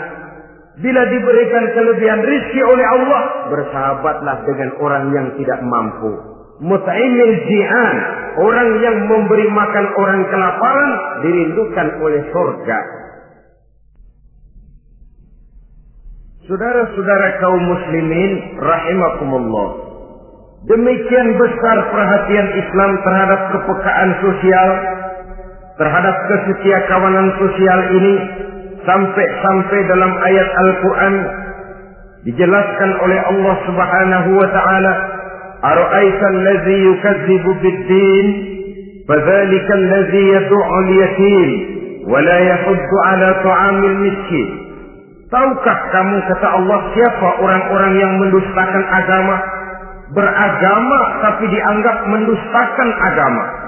[0.81, 6.30] Bila diberikan kelebihan rizki oleh Allah, bersahabatlah dengan orang yang tidak mampu.
[6.61, 7.97] Mut'imil ji'an,
[8.37, 10.91] orang yang memberi makan orang kelaparan,
[11.25, 12.79] dirindukan oleh surga.
[16.45, 19.69] Saudara-saudara kaum muslimin, rahimakumullah.
[20.69, 24.69] Demikian besar perhatian Islam terhadap kepekaan sosial,
[25.81, 28.13] terhadap kesetia kawanan sosial ini,
[28.85, 31.13] sampai-sampai dalam ayat Al-Quran
[32.29, 35.20] dijelaskan oleh Allah Subhanahu wa taala
[35.61, 38.27] Allazi yukadzibu bid-din
[39.05, 41.49] fadzalika allazi yad'u al-yatim
[42.09, 44.47] wa la yahuddu 'ala ta'amil miskin
[45.31, 49.35] Tahukah kamu kata Allah siapa orang-orang yang mendustakan agama
[50.11, 53.61] beragama tapi dianggap mendustakan agama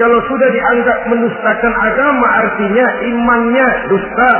[0.00, 4.32] kalau sudah dianggap mendustakan agama artinya imannya dusta.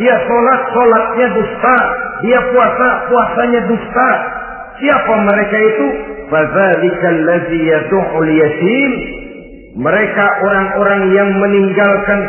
[0.00, 1.76] Dia sholat, sholatnya dusta.
[2.24, 4.10] Dia puasa, puasanya dusta.
[4.80, 5.88] Siapa mereka itu?
[8.40, 8.90] Yatim.
[9.72, 12.20] Mereka orang-orang yang meninggalkan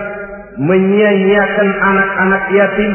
[0.63, 2.91] menyia-nyiakan anak-anak yatim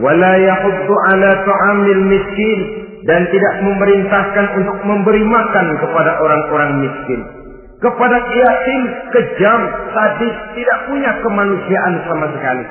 [0.00, 2.60] wala yahuddu ala ta'amil miskin
[3.06, 7.20] dan tidak memerintahkan untuk memberi makan kepada orang-orang miskin
[7.80, 9.60] kepada yatim kejam,
[9.96, 12.64] sadis, tidak punya kemanusiaan sama sekali.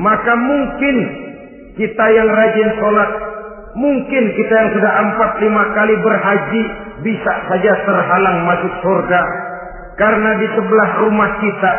[0.00, 0.96] Maka mungkin
[1.76, 3.10] kita yang rajin sholat,
[3.74, 6.62] mungkin kita yang sudah empat lima kali berhaji
[7.02, 9.22] bisa saja terhalang masuk surga.
[9.94, 11.72] Karena di sebelah rumah kita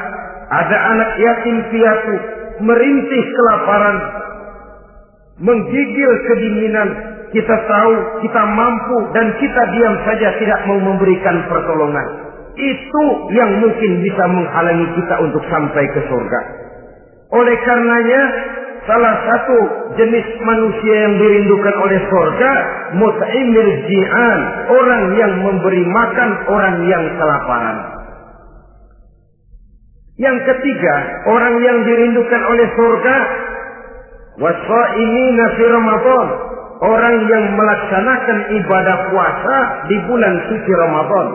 [0.47, 2.15] ada anak yatim piatu
[2.63, 3.97] merintih kelaparan,
[5.41, 6.89] menggigil kedinginan.
[7.35, 12.07] Kita tahu kita mampu dan kita diam saja tidak mau memberikan pertolongan.
[12.55, 13.03] Itu
[13.35, 16.39] yang mungkin bisa menghalangi kita untuk sampai ke surga.
[17.35, 18.21] Oleh karenanya,
[18.85, 19.57] salah satu
[19.97, 22.51] jenis manusia yang dirindukan oleh surga,
[23.01, 27.77] mut'imil ji'an, orang yang memberi makan orang yang kelaparan.
[30.15, 30.95] Yang ketiga,
[31.27, 33.15] orang yang dirindukan oleh surga,
[34.39, 36.27] wasa'imina fi Ramadan,
[36.79, 39.57] orang yang melaksanakan ibadah puasa
[39.91, 41.27] di bulan suci Ramadan.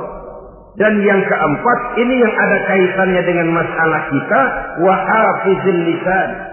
[0.80, 4.40] Dan yang keempat, ini yang ada kaitannya dengan masalah kita,
[4.80, 6.49] wahafizil lisan.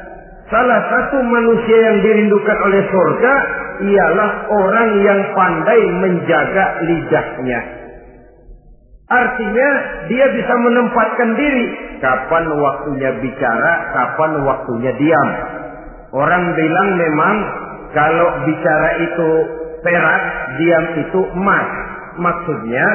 [0.48, 3.34] Salah satu manusia yang dirindukan oleh surga
[3.84, 7.60] ialah orang yang pandai menjaga lidahnya.
[9.08, 9.70] Artinya
[10.08, 11.66] dia bisa menempatkan diri
[12.00, 15.30] kapan waktunya bicara, kapan waktunya diam.
[16.16, 17.36] Orang bilang memang
[17.92, 19.30] kalau bicara itu
[19.84, 20.22] perak,
[20.60, 21.68] diam itu emas.
[22.20, 22.88] Maksudnya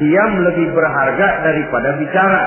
[0.00, 2.42] diam lebih berharga daripada bicara.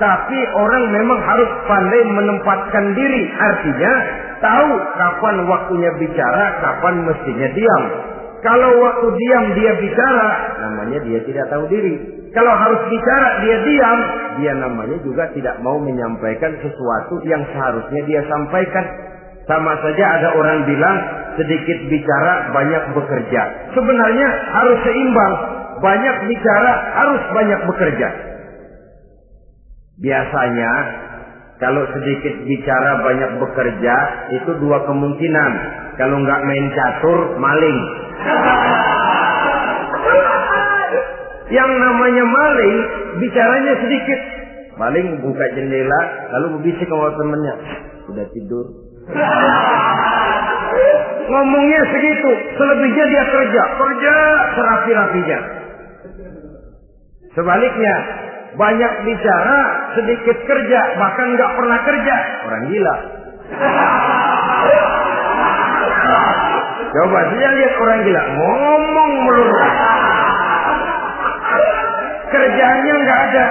[0.00, 3.22] Tapi orang memang harus pandai menempatkan diri.
[3.28, 3.92] Artinya
[4.40, 7.84] tahu kapan waktunya bicara, kapan mestinya diam.
[8.42, 10.28] Kalau waktu diam dia bicara,
[10.66, 11.94] namanya dia tidak tahu diri.
[12.34, 13.98] Kalau harus bicara dia diam,
[14.42, 18.82] dia namanya juga tidak mau menyampaikan sesuatu yang seharusnya dia sampaikan.
[19.46, 20.96] Sama saja ada orang bilang
[21.38, 23.42] sedikit bicara banyak bekerja.
[23.74, 24.28] Sebenarnya
[24.58, 25.34] harus seimbang
[25.82, 28.08] banyak bicara, harus banyak bekerja.
[30.02, 30.72] Biasanya
[31.62, 33.94] kalau sedikit bicara banyak bekerja
[34.34, 35.52] itu dua kemungkinan.
[35.94, 37.78] Kalau nggak main catur, maling.
[41.54, 42.76] Yang namanya maling,
[43.22, 44.20] bicaranya sedikit.
[44.74, 46.00] Maling buka jendela,
[46.34, 47.54] lalu berbisik sama temennya.
[48.10, 48.66] Udah tidur.
[51.30, 54.14] Ngomongnya segitu, selebihnya dia kerja, kerja
[54.58, 55.38] serapi-rapinya.
[57.38, 57.94] Sebaliknya,
[58.52, 59.58] banyak bicara,
[59.96, 62.16] sedikit kerja, bahkan nggak pernah kerja.
[62.48, 62.94] Orang gila.
[66.92, 69.56] Coba saja lihat orang gila, ngomong melulu.
[72.28, 73.46] Kerjanya nggak ada.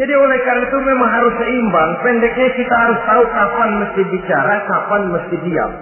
[0.00, 1.90] Jadi oleh karena itu memang harus seimbang.
[2.00, 5.72] Pendeknya kita harus tahu kapan mesti bicara, kapan mesti diam.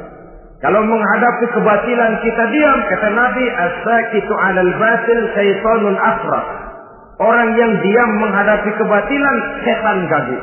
[0.59, 6.68] Kalau menghadapi kebatilan kita diam, kata Nabi, as-sakitu 'alal batil syaitanun afrah.
[7.19, 10.39] Orang yang diam menghadapi kebatilan, setan gagu.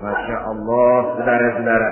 [0.00, 1.88] Masya Allah, saudara-saudara.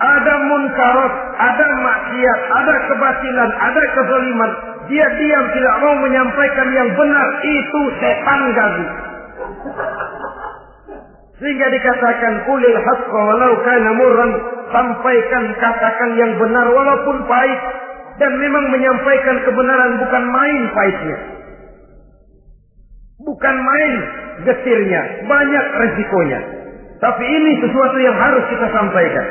[0.00, 4.50] Ada munkarat, ada maksiat, ada kebatilan, ada kezaliman.
[4.88, 7.26] Dia diam tidak mau menyampaikan yang benar.
[7.44, 8.86] Itu setan gagu.
[11.36, 14.30] Sehingga dikatakan kulil haqqa walau kana murran.
[14.72, 17.60] Sampaikan, katakan yang benar walaupun pahit.
[18.16, 21.41] Dan memang menyampaikan kebenaran bukan main pahitnya.
[23.22, 23.92] Bukan main
[24.42, 26.40] getirnya, banyak resikonya.
[26.98, 29.26] Tapi ini sesuatu yang harus kita sampaikan.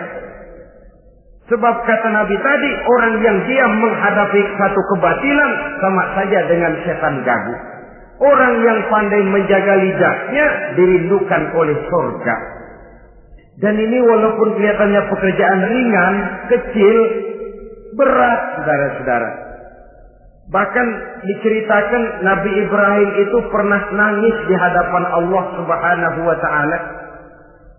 [1.52, 5.52] Sebab kata Nabi tadi, orang yang diam menghadapi satu kebatilan
[5.84, 7.56] sama saja dengan setan gagu.
[8.24, 10.46] Orang yang pandai menjaga lidahnya
[10.80, 12.36] dirindukan oleh surga.
[13.60, 16.16] Dan ini walaupun kelihatannya pekerjaan ringan,
[16.48, 16.98] kecil,
[18.00, 19.51] berat, saudara-saudara.
[20.52, 20.88] Bahkan
[21.24, 26.78] diceritakan Nabi Ibrahim itu pernah nangis di hadapan Allah Subhanahu wa taala.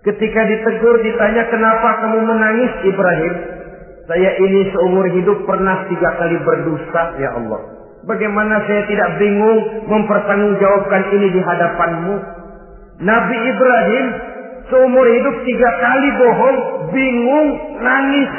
[0.03, 3.35] Ketika ditegur ditanya kenapa kamu menangis Ibrahim?
[4.09, 7.61] Saya ini seumur hidup pernah tiga kali berdusta ya Allah.
[8.09, 12.17] Bagaimana saya tidak bingung mempertanggungjawabkan ini di hadapanmu?
[13.05, 14.07] Nabi Ibrahim
[14.73, 16.59] seumur hidup tiga kali bohong,
[16.91, 17.49] bingung,
[17.85, 18.33] nangis.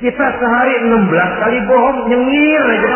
[0.00, 2.90] Kita sehari 16 kali bohong, nyengir aja.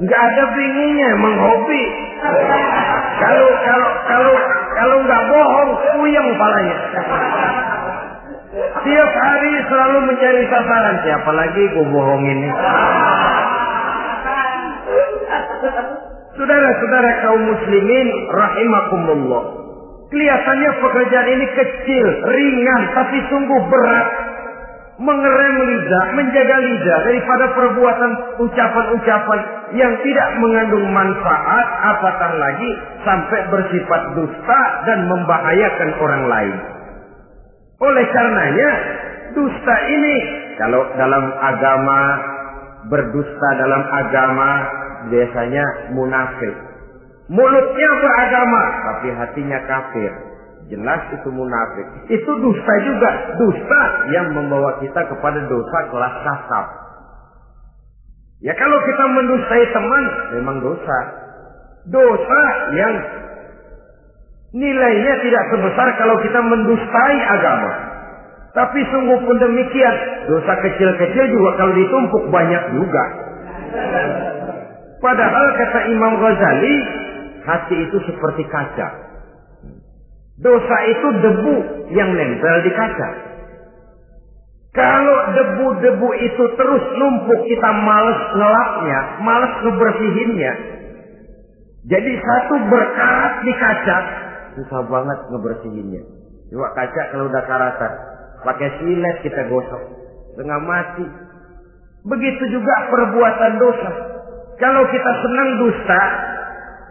[0.00, 1.82] Nggak ada bingungnya, emang hobi.
[3.20, 4.34] Kalau kalau kalau
[4.72, 5.70] kalau nggak bohong,
[6.00, 6.76] puyeng palanya.
[8.80, 10.96] Tiap hari selalu mencari sasaran.
[11.04, 12.40] Siapa lagi gue bohongin?
[16.40, 19.44] Saudara-saudara kaum muslimin rahimakumullah.
[20.10, 24.08] Kelihatannya pekerjaan ini kecil, ringan, tapi sungguh berat.
[25.00, 29.40] Mengerem lidah, menjaga lidah daripada perbuatan ucapan-ucapan
[29.72, 36.56] yang tidak mengandung manfaat, apatah lagi sampai bersifat dusta dan membahayakan orang lain.
[37.80, 38.70] Oleh karenanya,
[39.32, 40.16] dusta ini
[40.60, 42.00] kalau dalam agama
[42.92, 44.50] berdusta dalam agama
[45.08, 45.64] biasanya
[45.96, 46.69] munafik.
[47.30, 50.12] Mulutnya beragama, tapi hatinya kafir.
[50.66, 51.86] Jelas itu munafik.
[52.10, 53.10] Itu dusta juga.
[53.38, 56.66] Dusta yang membawa kita kepada dosa kelas kasar.
[58.42, 60.04] Ya kalau kita mendustai teman,
[60.38, 60.98] memang dosa.
[61.86, 62.42] Dosa
[62.74, 62.94] yang
[64.50, 67.70] nilainya tidak sebesar kalau kita mendustai agama.
[68.50, 69.94] Tapi sungguh pun demikian,
[70.26, 73.04] dosa kecil-kecil juga kalau ditumpuk banyak juga.
[74.98, 76.74] Padahal kata Imam Ghazali,
[77.50, 78.88] hati itu seperti kaca.
[80.40, 81.56] Dosa itu debu
[81.92, 83.08] yang nempel di kaca.
[84.70, 90.52] Kalau debu-debu itu terus numpuk, kita males ngelapnya, males ngebersihinnya.
[91.90, 93.98] Jadi satu berkarat di kaca,
[94.54, 96.02] susah banget ngebersihinnya.
[96.54, 97.92] Coba kaca kalau udah karatan,
[98.46, 99.82] pakai silet kita gosok,
[100.32, 101.06] setengah mati.
[102.06, 103.90] Begitu juga perbuatan dosa.
[104.56, 106.02] Kalau kita senang dusta,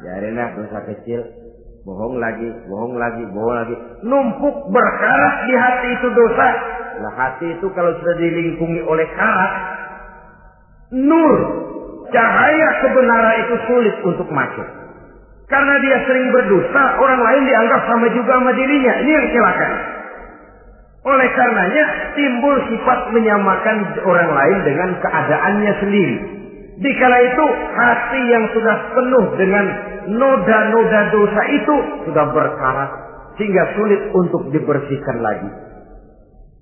[0.03, 1.21] biarinlah dosa kecil,
[1.83, 3.75] bohong lagi, bohong lagi, bohong lagi.
[4.03, 6.47] Numpuk berkarat di hati itu dosa.
[6.99, 9.51] Nah hati itu kalau sudah dilingkungi oleh karat,
[10.95, 11.33] nur,
[12.11, 14.67] cahaya kebenaran itu sulit untuk masuk.
[15.49, 18.93] Karena dia sering berdusta, orang lain dianggap sama juga sama dirinya.
[19.01, 19.69] Ini yang celaka.
[21.09, 21.83] Oleh karenanya
[22.13, 26.38] timbul sifat menyamakan orang lain dengan keadaannya sendiri.
[26.79, 29.65] Dikala itu hati yang sudah penuh dengan
[30.15, 31.75] noda-noda dosa itu
[32.07, 32.91] sudah berkarat
[33.35, 35.49] sehingga sulit untuk dibersihkan lagi.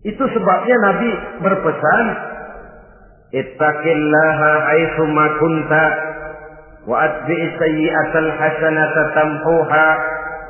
[0.09, 1.09] Itu sebabnya Nabi
[1.45, 2.05] berpesan,
[3.33, 5.83] "Ittaqillaha aitsu ma kunta
[6.89, 9.87] wa atbi'is sayyi'atal hasanata tamhuha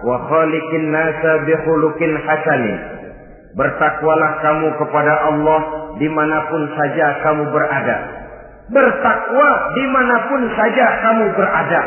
[0.08, 2.78] wa khaliqin nasa bi khuluqin hasanin."
[3.58, 5.60] Bertakwalah kamu kepada Allah
[5.98, 8.27] di mana pun saja kamu berada.
[8.68, 9.50] Bertakwa
[9.80, 11.82] di mana pun saja kamu berada.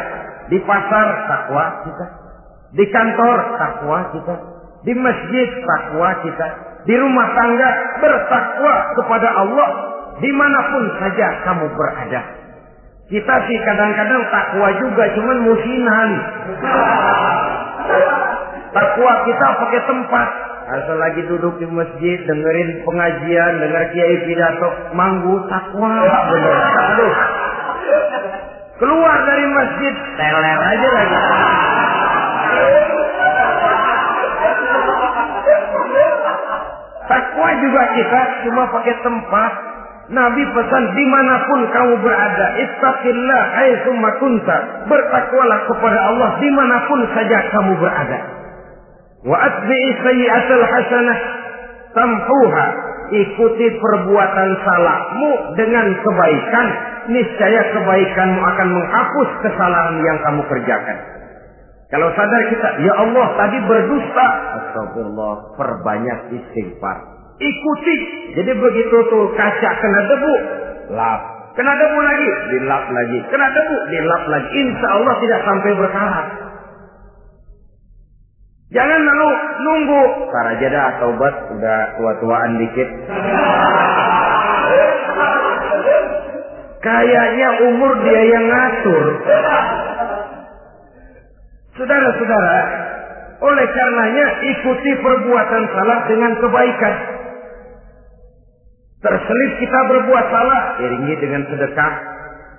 [0.49, 2.07] Di pasar takwa kita.
[2.73, 4.35] Di kantor takwa kita.
[4.89, 6.49] Di masjid takwa kita.
[6.89, 7.71] Di rumah tangga
[8.01, 9.71] bertakwa kepada Allah.
[10.21, 12.21] Di mana pun saja kamu berada.
[13.11, 16.11] Kita sih kadang-kadang takwa juga cuman musinan.
[18.71, 20.29] Takwa kita pakai tempat.
[20.71, 25.99] Asal lagi duduk di masjid, dengerin pengajian, denger kiai pidato, manggu takwa,
[26.31, 26.57] bener.
[26.95, 27.15] Aduh.
[28.79, 31.19] Keluar dari masjid, teler aja lagi.
[37.11, 39.53] Takwa juga kita cuma pakai tempat.
[40.11, 43.91] Nabi pesan di mana pun kamu berada, ittaqillah haitsu
[44.23, 44.87] kunta.
[44.87, 48.40] Bertakwalah kepada Allah di mana pun saja kamu berada.
[49.21, 51.19] Wa atbi'i sayyi'atal hasanah
[51.93, 52.67] tamhuha.
[53.11, 56.69] Ikuti perbuatan salahmu dengan kebaikan.
[57.11, 60.99] Niscaya kebaikanmu akan menghapus kesalahan yang kamu kerjakan.
[61.91, 64.27] Kalau sadar kita, ya Allah tadi berdusta.
[64.63, 66.97] Astagfirullah, perbanyak istighfar.
[67.43, 67.97] Ikuti.
[68.39, 70.35] Jadi begitu tuh kaca kena debu,
[70.95, 71.21] lap.
[71.59, 73.19] Kena debu lagi, dilap lagi.
[73.27, 74.49] Kena debu, dilap lagi.
[74.55, 76.27] Insya Allah tidak sampai berkarat.
[78.71, 79.31] Jangan lalu
[79.67, 80.03] nunggu.
[80.31, 82.89] Tar aja dah taubat udah tua-tuaan dikit.
[86.81, 89.05] Kayaknya umur dia yang ngatur.
[91.77, 92.59] Saudara-saudara,
[93.43, 96.95] oleh karenanya ikuti perbuatan salah dengan kebaikan.
[99.01, 101.93] Terselip kita berbuat salah, iringi dengan sedekah.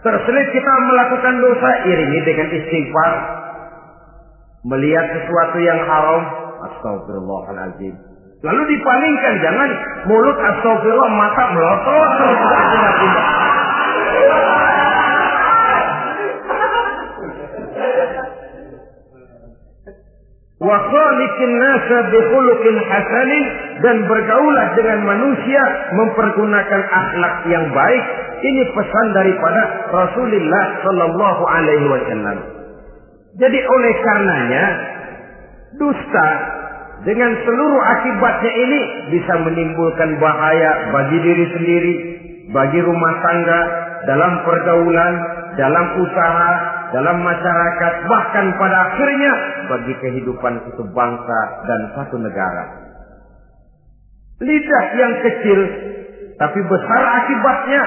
[0.01, 3.13] Terselip kita melakukan dosa, iringi dengan istighfar.
[4.61, 6.21] Melihat sesuatu yang haram,
[6.69, 7.93] astagfirullahaladzim.
[8.41, 9.69] Lalu dipalingkan, jangan
[10.05, 12.39] mulut astagfirullah, mata melotot terus.
[21.91, 23.45] nasa bikhuluqin hasanin
[23.81, 25.61] dan bergaulah dengan manusia
[25.97, 28.03] mempergunakan akhlak yang baik
[28.41, 32.60] ini pesan daripada Rasulullah sallallahu alaihi wasallam
[33.39, 34.65] jadi oleh karenanya
[35.79, 36.29] dusta
[37.07, 38.81] dengan seluruh akibatnya ini
[39.15, 41.93] bisa menimbulkan bahaya bagi diri sendiri
[42.51, 43.61] bagi rumah tangga
[44.05, 45.13] dalam pergaulan
[45.55, 46.51] dalam usaha
[46.91, 49.33] dalam masyarakat, bahkan pada akhirnya
[49.71, 52.63] bagi kehidupan satu bangsa dan satu negara.
[54.43, 55.59] Lidah yang kecil
[56.35, 57.83] tapi besar akibatnya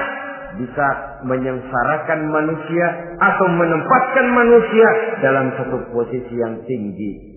[0.55, 0.87] bisa
[1.27, 2.87] menyengsarakan manusia
[3.19, 4.87] atau menempatkan manusia
[5.23, 7.35] dalam satu posisi yang tinggi.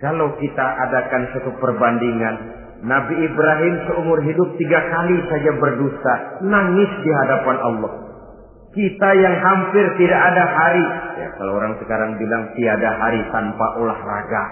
[0.00, 2.34] Kalau kita adakan satu perbandingan,
[2.84, 7.92] Nabi Ibrahim seumur hidup tiga kali saja berdusta, nangis di hadapan Allah.
[8.74, 10.86] Kita yang hampir tidak ada hari.
[11.22, 14.44] Ya, kalau orang sekarang bilang tiada hari tanpa olahraga.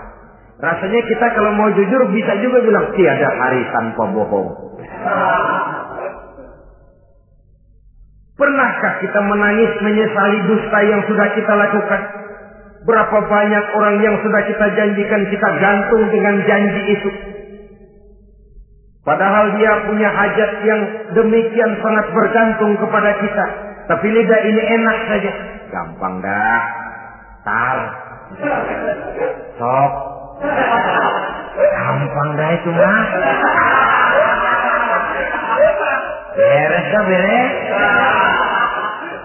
[0.62, 4.48] Rasanya kita kalau mau jujur bisa juga bilang tiada hari tanpa bohong.
[8.42, 12.00] Pernahkah kita menangis menyesali dusta yang sudah kita lakukan?
[12.82, 17.10] Berapa banyak orang yang sudah kita janjikan kita gantung dengan janji itu.
[19.06, 20.80] Padahal dia punya hajat yang
[21.14, 23.46] demikian sangat bergantung kepada kita.
[23.86, 25.32] Tapi lidah ini enak saja.
[25.70, 26.62] Gampang dah.
[27.46, 27.78] Tar.
[29.54, 29.92] Sok.
[31.54, 33.02] Gampang dah itu mah.
[36.32, 37.52] Beres dah beres.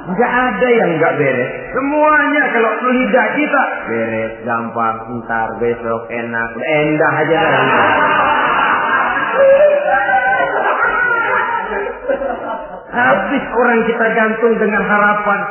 [0.08, 1.52] Enggak ada yang enggak beres.
[1.72, 7.40] Semuanya kalau lidah kita beres, gampang, ntar, besok, enak, endah aja
[12.98, 15.42] Habis orang kita gantung dengan harapan.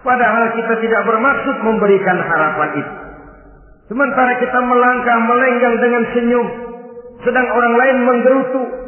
[0.00, 2.94] Padahal kita tidak bermaksud memberikan harapan itu.
[3.92, 6.46] Sementara kita melangkah melenggang dengan senyum.
[7.20, 8.79] Sedang orang lain menggerutu.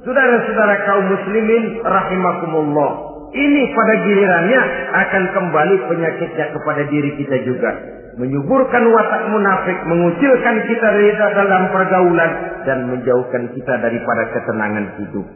[0.00, 2.90] Saudara-saudara kaum muslimin rahimakumullah.
[3.30, 4.60] Ini pada gilirannya
[4.96, 7.70] akan kembali penyakitnya kepada diri kita juga.
[8.16, 12.30] Menyuburkan watak munafik, mengucilkan kita dari dalam pergaulan
[12.64, 15.26] dan menjauhkan kita daripada ketenangan hidup.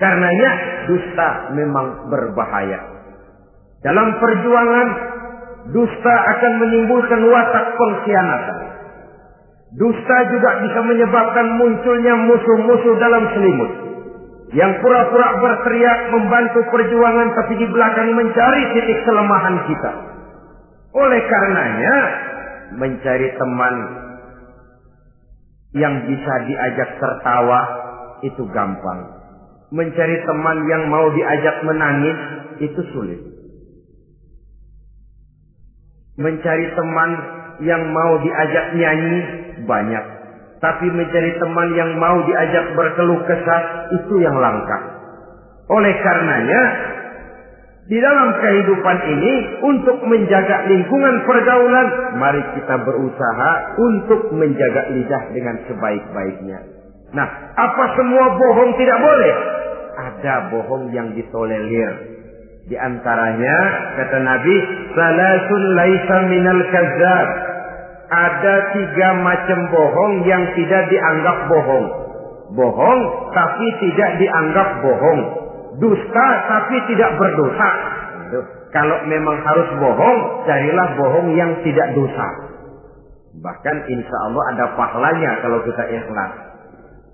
[0.00, 0.50] Karenanya
[0.86, 2.80] dusta memang berbahaya.
[3.82, 4.88] Dalam perjuangan,
[5.74, 8.58] dusta akan menimbulkan watak pengkhianatan.
[9.76, 13.91] Dusta juga bisa menyebabkan munculnya musuh-musuh dalam selimut.
[14.52, 19.92] Yang pura-pura berteriak membantu perjuangan tapi di belakang mencari titik kelemahan kita.
[20.92, 21.94] Oleh karenanya,
[22.76, 23.74] mencari teman
[25.72, 27.60] yang bisa diajak tertawa
[28.20, 29.22] itu gampang
[29.72, 32.18] mencari teman yang mau diajak menangis
[32.60, 33.20] itu sulit.
[36.20, 37.10] Mencari teman
[37.64, 39.16] yang mau diajak nyanyi
[39.64, 40.04] banyak.
[40.62, 43.62] Tapi mencari teman yang mau diajak berkeluh kesah
[43.98, 44.78] itu yang langka.
[45.74, 46.62] Oleh karenanya,
[47.90, 49.32] di dalam kehidupan ini
[49.66, 56.58] untuk menjaga lingkungan pergaulan, mari kita berusaha untuk menjaga lidah dengan sebaik-baiknya.
[57.10, 59.34] Nah, apa semua bohong tidak boleh?
[59.96, 61.92] ada bohong yang ditolerir.
[62.70, 63.56] Di antaranya
[63.98, 64.56] kata Nabi,
[64.94, 67.28] salasun laisa minal kazzab.
[68.12, 71.86] Ada tiga macam bohong yang tidak dianggap bohong.
[72.52, 73.00] Bohong
[73.32, 75.20] tapi tidak dianggap bohong.
[75.80, 77.70] Dusta tapi tidak berdosa.
[78.72, 82.52] Kalau memang harus bohong, carilah bohong yang tidak dosa.
[83.40, 86.32] Bahkan insya Allah ada pahalanya kalau kita ikhlas.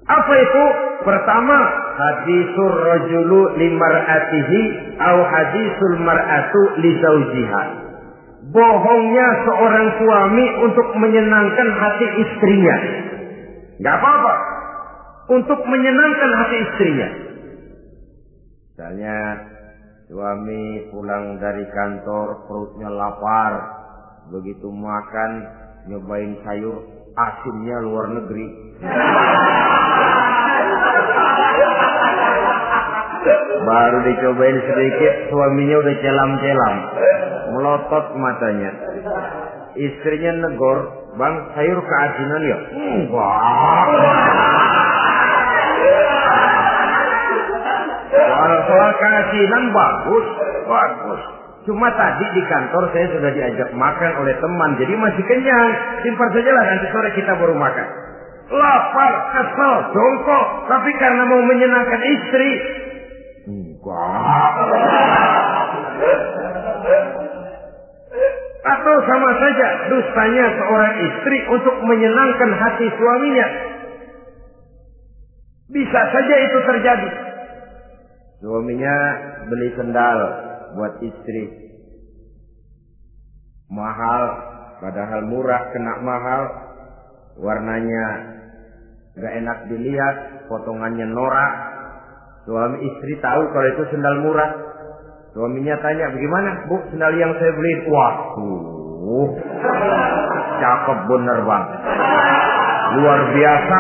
[0.09, 0.64] Apa itu?
[1.07, 1.59] Pertama,
[1.94, 4.61] hadisul rajulu limar'atihi
[4.99, 7.62] au hadisul mar'atu li zaujiha.
[8.49, 12.76] Bohongnya seorang suami untuk menyenangkan hati istrinya.
[13.84, 14.34] Gak apa-apa.
[15.28, 17.09] Untuk menyenangkan hati istrinya.
[18.72, 19.16] Misalnya,
[20.09, 23.53] suami pulang dari kantor, perutnya lapar.
[24.32, 25.30] Begitu makan,
[25.92, 26.88] nyobain sayur,
[27.20, 28.46] asinnya luar negeri.
[33.68, 36.76] Baru dicobain sedikit, suaminya udah celam-celam.
[37.55, 38.70] Melotot matanya.
[39.78, 40.78] Istrinya negor,
[41.16, 42.59] bang sayur keasinan ya?
[42.74, 43.36] Enggak.
[48.09, 50.26] Soal, soal keasinan bagus,
[50.66, 51.22] bagus.
[51.68, 55.68] Cuma tadi di kantor saya sudah diajak makan oleh teman, jadi masih kenyang.
[56.01, 57.86] Simpan saja lah nanti sore kita baru makan.
[58.49, 62.51] Lapar, kesel, jongkok, tapi karena mau menyenangkan istri.
[63.53, 64.49] Enggak.
[68.68, 73.48] Atau sama saja dustanya seorang istri untuk menyenangkan hati suaminya.
[75.68, 77.08] Bisa saja itu terjadi.
[78.44, 78.96] Suaminya
[79.48, 80.18] beli sendal
[80.76, 81.44] buat istri.
[83.68, 84.24] Mahal,
[84.80, 86.42] padahal murah, kena mahal.
[87.38, 88.06] Warnanya
[89.18, 90.16] gak enak dilihat,
[90.48, 91.52] potongannya norak.
[92.48, 94.50] Suami istri tahu kalau itu sendal murah.
[95.36, 97.74] Suaminya tanya, bagaimana bu sendal yang saya beli?
[99.09, 99.30] Waduh,
[100.61, 101.64] cakep bener bang.
[103.00, 103.78] Luar biasa.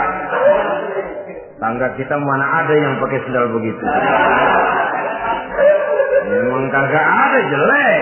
[1.60, 3.84] Tangga kita mana ada yang pakai sendal begitu.
[6.32, 8.00] Memang kagak ada jelek.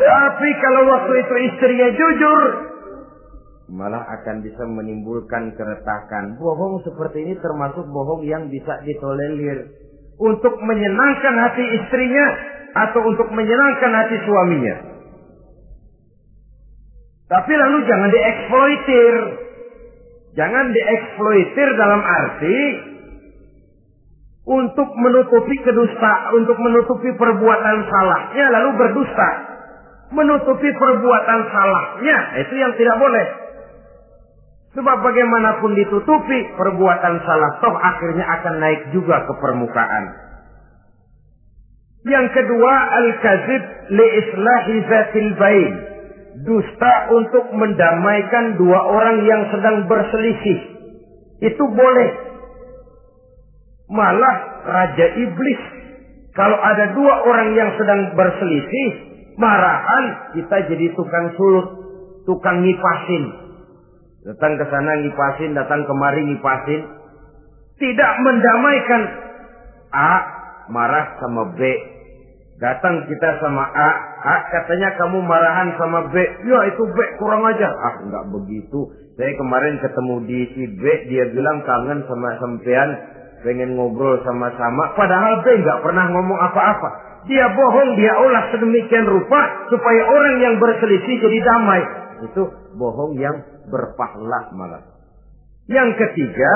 [0.00, 2.40] Tapi kalau waktu itu istrinya jujur,
[3.74, 6.38] malah akan bisa menimbulkan keretakan.
[6.38, 9.89] Bohong seperti ini termasuk bohong yang bisa ditolerir.
[10.20, 12.26] Untuk menyenangkan hati istrinya
[12.76, 14.76] atau untuk menyenangkan hati suaminya.
[17.30, 19.14] Tapi lalu jangan dieksploitir.
[20.36, 22.58] Jangan dieksploitir dalam arti
[24.50, 29.30] untuk menutupi kedusta, untuk menutupi perbuatan salahnya lalu berdusta.
[30.10, 33.26] Menutupi perbuatan salahnya, itu yang tidak boleh.
[34.70, 40.04] Sebab bagaimanapun ditutupi perbuatan salah toh akhirnya akan naik juga ke permukaan.
[42.06, 43.62] Yang kedua al-kazib
[43.92, 45.74] li islahi zatil bain.
[46.46, 50.60] Dusta untuk mendamaikan dua orang yang sedang berselisih.
[51.42, 52.10] Itu boleh.
[53.90, 55.80] Malah raja iblis
[56.30, 58.88] kalau ada dua orang yang sedang berselisih,
[59.34, 61.66] marahan kita jadi tukang sulut,
[62.22, 63.24] tukang ngipasin.
[64.20, 66.80] Datang ke sana ngipasin, datang kemari ngipasin.
[67.80, 69.02] Tidak mendamaikan.
[69.90, 70.12] A
[70.68, 71.60] marah sama B.
[72.60, 73.90] Datang kita sama A.
[74.20, 76.14] A katanya kamu marahan sama B.
[76.44, 77.64] Ya itu B kurang aja.
[77.72, 78.92] Ah nggak begitu.
[79.16, 80.82] Saya kemarin ketemu di si B.
[81.08, 82.90] Dia bilang kangen sama sampean.
[83.40, 84.92] Pengen ngobrol sama-sama.
[84.92, 87.08] Padahal B nggak pernah ngomong apa-apa.
[87.24, 89.40] Dia bohong, dia olah sedemikian rupa
[89.72, 91.82] supaya orang yang berselisih jadi damai.
[92.28, 93.40] Itu bohong yang
[93.70, 94.82] berpahala malah.
[95.70, 96.54] Yang ketiga,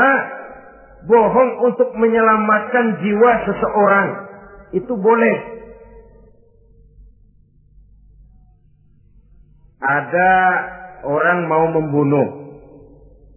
[1.07, 4.09] bohong untuk menyelamatkan jiwa seseorang.
[4.75, 5.37] Itu boleh.
[9.85, 10.33] Ada
[11.07, 12.43] orang mau membunuh.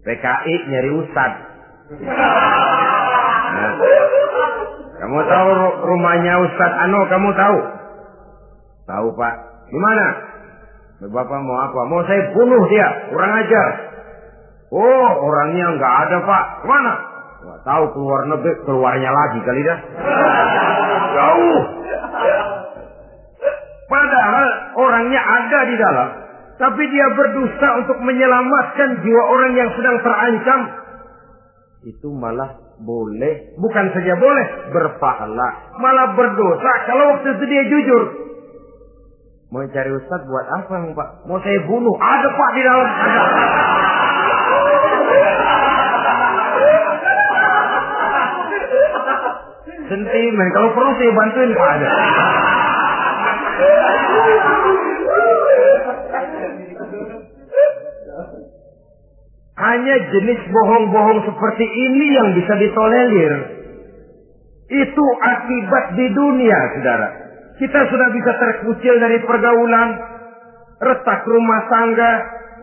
[0.02, 1.32] PKI nyari ustad.
[3.58, 3.74] Nah,
[4.98, 5.50] kamu tahu
[5.88, 7.58] rumahnya Ustad Ano, kamu tahu?
[8.88, 9.36] Tahu Pak.
[9.68, 10.06] Di mana?
[10.98, 11.80] Bapak mau apa?
[11.86, 13.68] Mau saya bunuh dia, kurang ajar.
[14.74, 16.46] Oh, orangnya nggak ada pak.
[16.66, 19.80] Nggak tahu keluar negeri, keluarnya lagi kali dah.
[21.14, 21.62] Jauh.
[23.88, 24.46] Padahal
[24.76, 26.10] orangnya ada di dalam,
[26.60, 30.62] tapi dia berdusta untuk menyelamatkan jiwa orang yang sedang terancam.
[31.88, 34.46] Itu malah boleh, bukan saja boleh,
[34.76, 38.27] berpahala, malah berdosa kalau waktu itu dia jujur.
[39.48, 41.24] Mau cari ustad buat apa emang pak?
[41.24, 41.96] Mau saya bunuh?
[41.96, 42.84] Ada pak di dalam.
[42.84, 43.24] Ada.
[49.88, 50.48] Sentimen.
[50.52, 51.90] Kalau perlu saya bantuin pak ada.
[59.58, 63.32] Hanya jenis bohong-bohong seperti ini yang bisa ditolerir.
[64.68, 67.27] Itu akibat di dunia, saudara.
[67.58, 69.90] Kita sudah bisa terkucil dari pergaulan,
[70.78, 72.12] retak rumah tangga,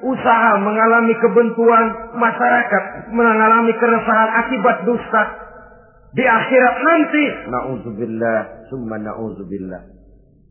[0.06, 5.22] usaha mengalami kebentuan, masyarakat mengalami keresahan akibat dusta.
[6.14, 9.82] Di akhirat nanti, na'udzubillah, summa na'udzubillah.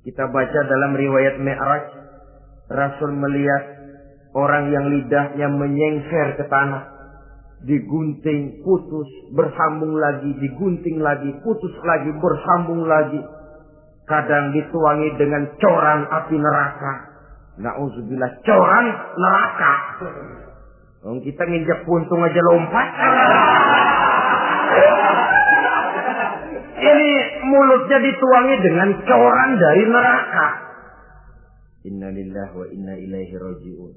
[0.04, 1.86] Kita baca dalam riwayat Mi'raj,
[2.68, 3.64] Rasul melihat
[4.36, 6.92] orang yang lidahnya menyengker ke tanah.
[7.64, 13.24] Digunting, putus, bersambung lagi, digunting lagi, putus lagi, bersambung lagi
[14.08, 16.94] kadang dituangi dengan coran api neraka.
[17.62, 18.86] Nauzubillah, coran
[19.16, 19.74] neraka.
[21.04, 22.88] Kita nginjak puntung aja lompat.
[26.84, 27.12] Ini
[27.48, 30.48] mulutnya dituangi dengan coran dari neraka.
[31.84, 33.92] Innalillah wa inna ilaihi rajiun.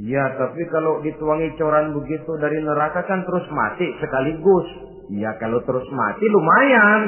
[0.00, 4.66] Ya, tapi kalau dituangi coran begitu dari neraka kan terus mati sekaligus.
[5.12, 7.00] Ya, kalau terus mati lumayan.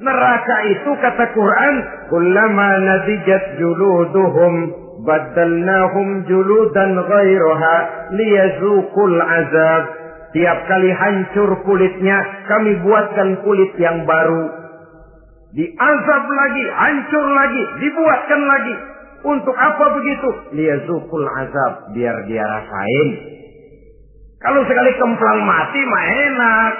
[0.00, 1.74] Neraka itu kata Quran,
[2.08, 4.54] "Kullama nadijat juluduhum
[5.04, 7.74] badalnahum juludan ghairaha
[8.16, 9.84] liyazuqul azab."
[10.30, 14.46] Tiap kali hancur kulitnya, kami buatkan kulit yang baru.
[15.50, 18.74] Diazab lagi, hancur lagi, dibuatkan lagi.
[19.20, 20.28] Untuk apa begitu?
[20.54, 23.08] Liyazukul azab, biar dia rasain.
[24.40, 26.72] Kalau sekali kemplang mati mah enak.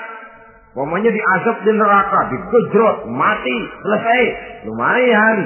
[0.71, 4.23] Pokoknya diazab di neraka, digejrot, mati, selesai.
[4.71, 5.39] Lumayan.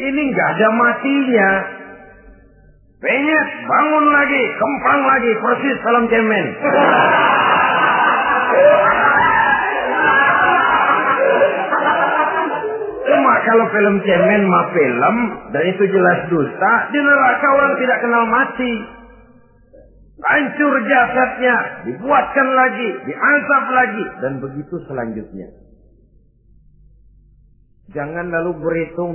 [0.00, 1.50] Ini nggak ada matinya.
[2.98, 6.46] Penyet, bangun lagi, kemplang lagi, persis salam cemen.
[13.06, 15.16] Cuma kalau film cemen mah film,
[15.54, 18.97] dan itu jelas dusta, di neraka orang tidak kenal mati.
[20.18, 21.56] Hancur jasadnya,
[21.86, 25.46] dibuatkan lagi, diazab lagi, dan begitu selanjutnya.
[27.94, 29.14] Jangan lalu berhitung.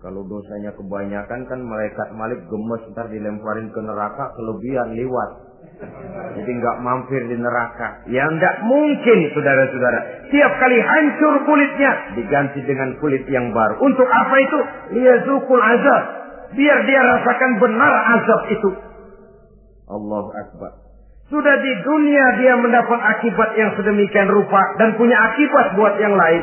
[0.00, 5.30] Kalau dosanya kebanyakan kan malaikat malik gemes ntar dilemparin ke neraka kelebihan lewat.
[6.36, 8.06] Jadi nggak mampir di neraka.
[8.08, 10.30] Ya nggak mungkin saudara-saudara.
[10.32, 13.76] Tiap kali hancur kulitnya diganti dengan kulit yang baru.
[13.82, 14.58] Untuk apa itu?
[15.00, 16.02] Liyazukul azab.
[16.54, 18.70] Biar dia rasakan benar azab itu.
[19.86, 20.86] Allahu Akbar.
[21.26, 26.42] Sudah di dunia dia mendapat akibat yang sedemikian rupa dan punya akibat buat yang lain.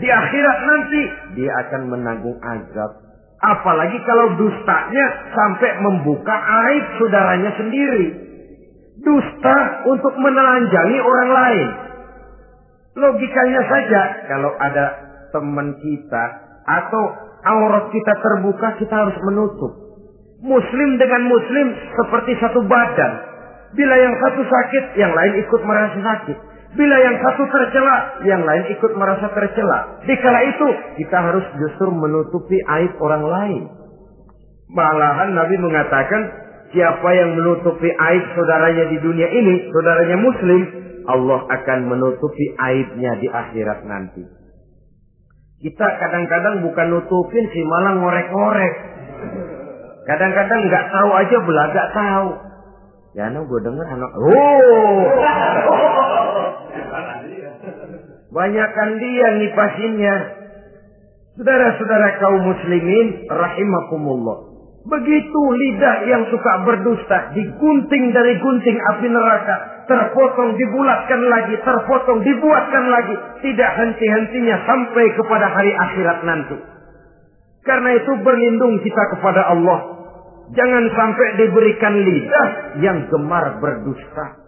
[0.00, 1.02] Di akhirat nanti
[1.36, 3.04] dia akan menanggung azab.
[3.44, 5.06] Apalagi kalau dustanya
[5.36, 8.06] sampai membuka aib saudaranya sendiri.
[9.04, 9.56] Dusta
[9.92, 11.68] untuk menelanjangi orang lain.
[12.96, 14.86] Logikanya saja kalau ada
[15.36, 16.24] teman kita
[16.64, 17.04] atau
[17.44, 19.83] aurat kita terbuka kita harus menutup.
[20.44, 23.12] Muslim dengan muslim seperti satu badan.
[23.72, 26.38] Bila yang satu sakit, yang lain ikut merasa sakit.
[26.74, 30.04] Bila yang satu tercela, yang lain ikut merasa tercela.
[30.04, 30.68] Dikala itu,
[31.00, 33.62] kita harus justru menutupi aib orang lain.
[34.68, 36.22] Malahan Nabi mengatakan,
[36.74, 40.62] siapa yang menutupi aib saudaranya di dunia ini, saudaranya muslim,
[41.08, 44.26] Allah akan menutupi aibnya di akhirat nanti.
[45.62, 48.74] Kita kadang-kadang bukan nutupin sih, malah ngorek-ngorek.
[50.04, 52.28] Kadang-kadang nggak tahu aja belaga tahu.
[53.14, 55.02] Ya, no, gue denger anak, oh,
[58.34, 60.16] banyakkan dia nipasinnya.
[61.38, 64.54] Saudara-saudara kaum muslimin, rahimakumullah.
[64.84, 72.84] Begitu lidah yang suka berdusta, digunting dari gunting api neraka, terpotong, dibulatkan lagi, terpotong, dibuatkan
[72.92, 73.14] lagi,
[73.48, 76.56] tidak henti-hentinya sampai kepada hari akhirat nanti.
[77.64, 79.93] Karena itu berlindung kita kepada Allah.
[80.52, 82.48] Jangan sampai diberikan lidah
[82.84, 84.44] yang gemar berdusta.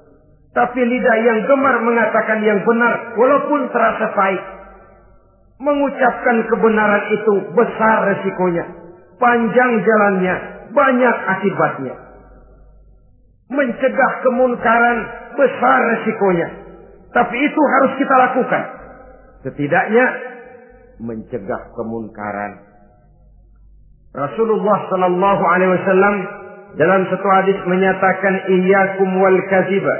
[0.52, 4.44] Tapi lidah yang gemar mengatakan yang benar walaupun terasa pahit.
[5.56, 8.64] Mengucapkan kebenaran itu besar resikonya.
[9.16, 10.34] Panjang jalannya,
[10.76, 11.96] banyak akibatnya.
[13.48, 14.98] Mencegah kemunkaran
[15.32, 16.48] besar resikonya.
[17.16, 18.62] Tapi itu harus kita lakukan.
[19.48, 20.04] Setidaknya
[21.00, 22.75] mencegah kemunkaran.
[24.16, 26.14] Rasulullah Sallallahu Alaihi Wasallam
[26.80, 29.96] dalam satu hadis menyatakan iyyakum wal kaziba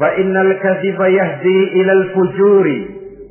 [0.00, 2.78] fa innal kaziba yahdi ilal fujuri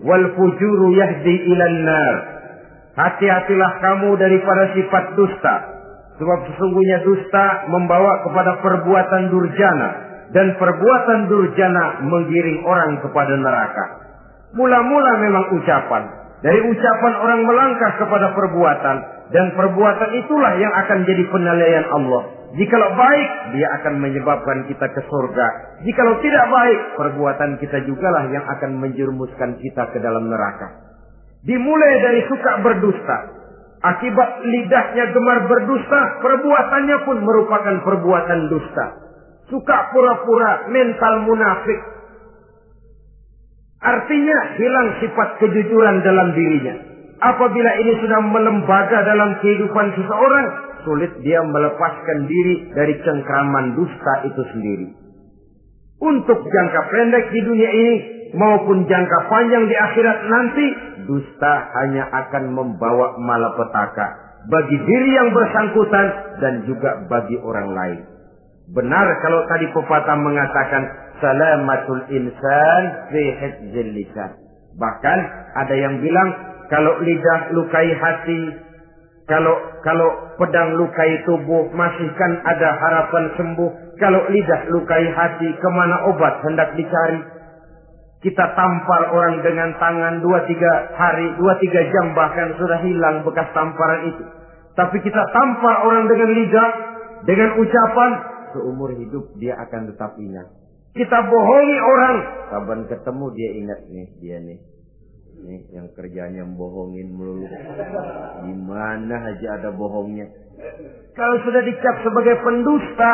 [0.05, 2.15] wal fujuru yahdi ilal nar.
[2.91, 5.55] Hati-hatilah kamu daripada sifat dusta.
[6.21, 9.89] Sebab sesungguhnya dusta membawa kepada perbuatan durjana.
[10.35, 13.85] Dan perbuatan durjana menggiring orang kepada neraka.
[14.53, 16.03] Mula-mula memang ucapan.
[16.43, 18.97] Dari ucapan orang melangkah kepada perbuatan.
[19.31, 22.23] Dan perbuatan itulah yang akan jadi penilaian Allah.
[22.51, 25.47] Jikalau baik, dia akan menyebabkan kita ke surga.
[25.87, 30.67] Jikalau tidak baik, perbuatan kita jugalah yang akan menjerumuskan kita ke dalam neraka.
[31.47, 33.17] Dimulai dari suka berdusta.
[33.81, 38.85] Akibat lidahnya gemar berdusta, perbuatannya pun merupakan perbuatan dusta.
[39.47, 41.79] Suka pura-pura mental munafik.
[43.81, 46.90] Artinya hilang sifat kejujuran dalam dirinya.
[47.21, 50.47] Apabila ini sudah melembaga dalam kehidupan seseorang,
[50.81, 54.87] sulit dia melepaskan diri dari cengkraman dusta itu sendiri.
[56.01, 57.95] Untuk jangka pendek di dunia ini,
[58.33, 60.65] maupun jangka panjang di akhirat nanti,
[61.05, 66.07] dusta hanya akan membawa malapetaka bagi diri yang bersangkutan
[66.41, 67.99] dan juga bagi orang lain.
[68.73, 70.83] Benar kalau tadi pepatah mengatakan
[71.21, 73.93] salamatul insan fi hifzil.
[74.79, 75.19] Bahkan
[75.53, 78.41] ada yang bilang kalau lidah lukai hati,
[79.27, 80.09] kalau kalau
[80.39, 83.99] pedang lukai tubuh, masihkan ada harapan sembuh.
[83.99, 87.21] Kalau lidah lukai hati, ke mana obat hendak dicari?
[88.23, 93.51] Kita tampar orang dengan tangan dua tiga hari, dua tiga jam bahkan sudah hilang bekas
[93.51, 94.23] tamparan itu.
[94.71, 96.69] Tapi kita tampar orang dengan lidah,
[97.27, 98.11] dengan ucapan,
[98.55, 100.47] seumur hidup dia akan tetap ingat.
[100.95, 102.17] Kita bohongi orang,
[102.47, 104.59] kapan ketemu dia ingat nih dia nih.
[105.41, 107.49] Nih yang kerjanya bohongin melulu.
[108.45, 110.29] Gimana aja ada bohongnya.
[111.17, 113.11] Kalau sudah dicap sebagai pendusta,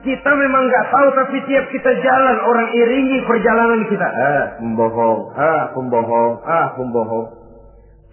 [0.00, 4.08] kita memang nggak tahu tapi tiap kita jalan orang iringi perjalanan kita.
[4.08, 7.26] Ah, pembohong, ah, pembohong, ah, pembohong.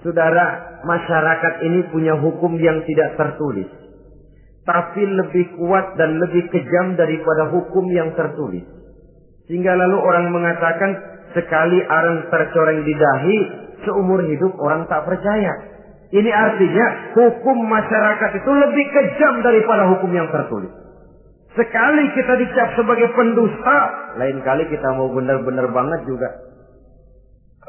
[0.04, 0.46] Saudara,
[0.84, 3.72] masyarakat ini punya hukum yang tidak tertulis.
[4.66, 8.66] Tapi lebih kuat dan lebih kejam daripada hukum yang tertulis.
[9.46, 13.38] Sehingga lalu orang mengatakan sekali arang tercoreng di dahi,
[13.84, 15.76] seumur hidup orang tak percaya.
[16.16, 16.86] Ini artinya
[17.18, 20.72] hukum masyarakat itu lebih kejam daripada hukum yang tertulis.
[21.56, 23.78] Sekali kita dicap sebagai pendusta,
[24.20, 26.30] lain kali kita mau benar-benar banget juga.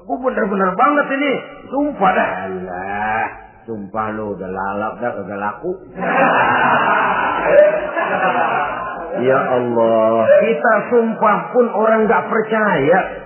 [0.02, 1.32] Aku benar-benar banget ini,
[1.70, 2.28] sumpah dah.
[2.50, 3.26] Allah,
[3.64, 5.70] sumpah lo udah lalap dah, udah laku.
[9.26, 13.25] ya Allah, kita sumpah pun orang nggak percaya.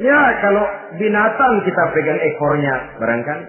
[0.00, 0.64] Ya kalau
[0.96, 3.46] binatang kita pegang ekornya, barangkali.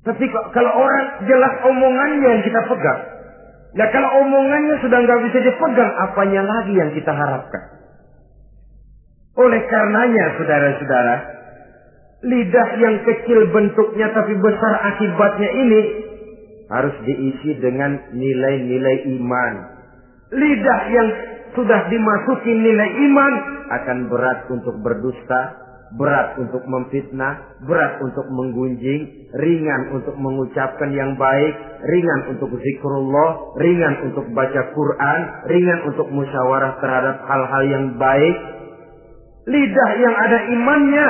[0.00, 3.00] Tapi kalau orang jelas omongannya yang kita pegang.
[3.70, 7.62] Nah kalau omongannya sudah nggak bisa dipegang, apanya lagi yang kita harapkan?
[9.38, 11.14] Oleh karenanya, saudara-saudara,
[12.26, 15.80] lidah yang kecil bentuknya tapi besar akibatnya ini
[16.68, 19.54] harus diisi dengan nilai-nilai iman.
[20.34, 21.08] Lidah yang
[21.54, 23.34] sudah dimasuki nilai iman
[23.70, 25.40] akan berat untuk berdusta,
[25.98, 33.94] berat untuk memfitnah, berat untuk menggunjing, ringan untuk mengucapkan yang baik, ringan untuk zikrullah, ringan
[34.10, 35.20] untuk baca Quran,
[35.50, 38.36] ringan untuk musyawarah terhadap hal-hal yang baik.
[39.50, 41.06] Lidah yang ada imannya,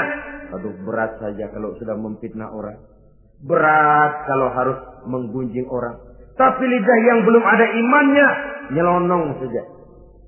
[0.57, 2.79] aduh berat saja kalau sudah memfitnah orang.
[3.45, 5.97] Berat kalau harus menggunjing orang.
[6.41, 8.29] Tapi lidah yang belum ada imannya,
[8.73, 9.80] nyelonong saja.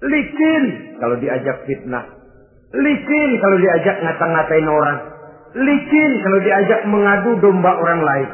[0.02, 0.64] Licin
[0.98, 2.04] kalau diajak fitnah,
[2.72, 4.98] Licin kalau diajak ngata-ngatain orang.
[5.52, 8.30] Licin kalau diajak mengadu domba orang lain.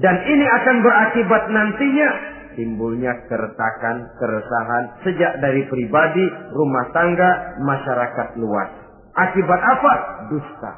[0.00, 2.08] Dan ini akan berakibat nantinya
[2.56, 8.70] timbulnya keretakan, keresahan sejak dari pribadi, rumah tangga, masyarakat luas.
[9.14, 9.92] Akibat apa?
[10.32, 10.72] Dusta.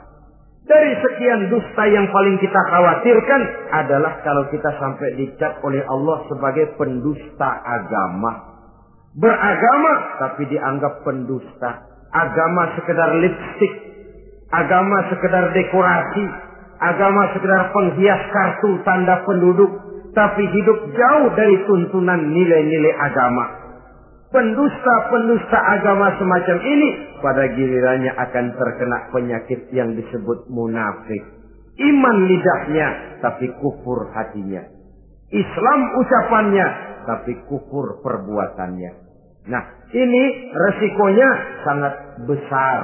[0.66, 6.74] Dari sekian dusta yang paling kita khawatirkan adalah kalau kita sampai dicap oleh Allah sebagai
[6.74, 8.55] pendusta agama.
[9.16, 13.72] Beragama tapi dianggap pendusta agama sekedar lipstick,
[14.52, 16.24] agama sekedar dekorasi,
[16.80, 19.72] agama sekedar penghias kartu tanda penduduk,
[20.16, 23.68] tapi hidup jauh dari tuntunan nilai-nilai agama.
[24.26, 26.88] Pendusta-pendusta agama semacam ini
[27.22, 31.22] pada gilirannya akan terkena penyakit yang disebut munafik.
[31.76, 34.64] Iman lidahnya, tapi kufur hatinya.
[35.30, 36.66] Islam ucapannya,
[37.06, 39.05] tapi kufur perbuatannya.
[39.46, 39.62] Nah,
[39.94, 41.30] ini resikonya
[41.62, 41.94] sangat
[42.26, 42.78] besar.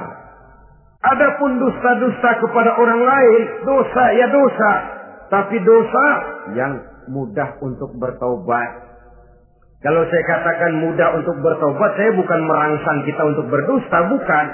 [1.03, 4.71] Adapun dusta-dusta kepada orang lain, dosa ya dosa.
[5.27, 6.05] Tapi dosa
[6.55, 6.73] yang
[7.11, 8.95] mudah untuk bertobat.
[9.83, 14.45] Kalau saya katakan mudah untuk bertobat, saya bukan merangsang kita untuk berdusta, bukan.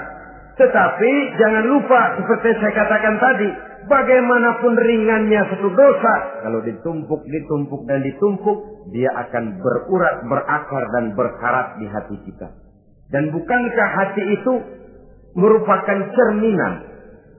[0.58, 3.48] Tetapi jangan lupa seperti saya katakan tadi,
[3.90, 6.14] bagaimanapun ringannya satu dosa,
[6.46, 12.48] kalau ditumpuk, ditumpuk dan ditumpuk, dia akan berurat, berakar dan berkarat di hati kita.
[13.10, 14.54] Dan bukankah hati itu
[15.34, 16.72] merupakan cerminan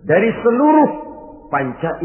[0.04, 0.90] dari seluruh
[1.48, 2.04] panca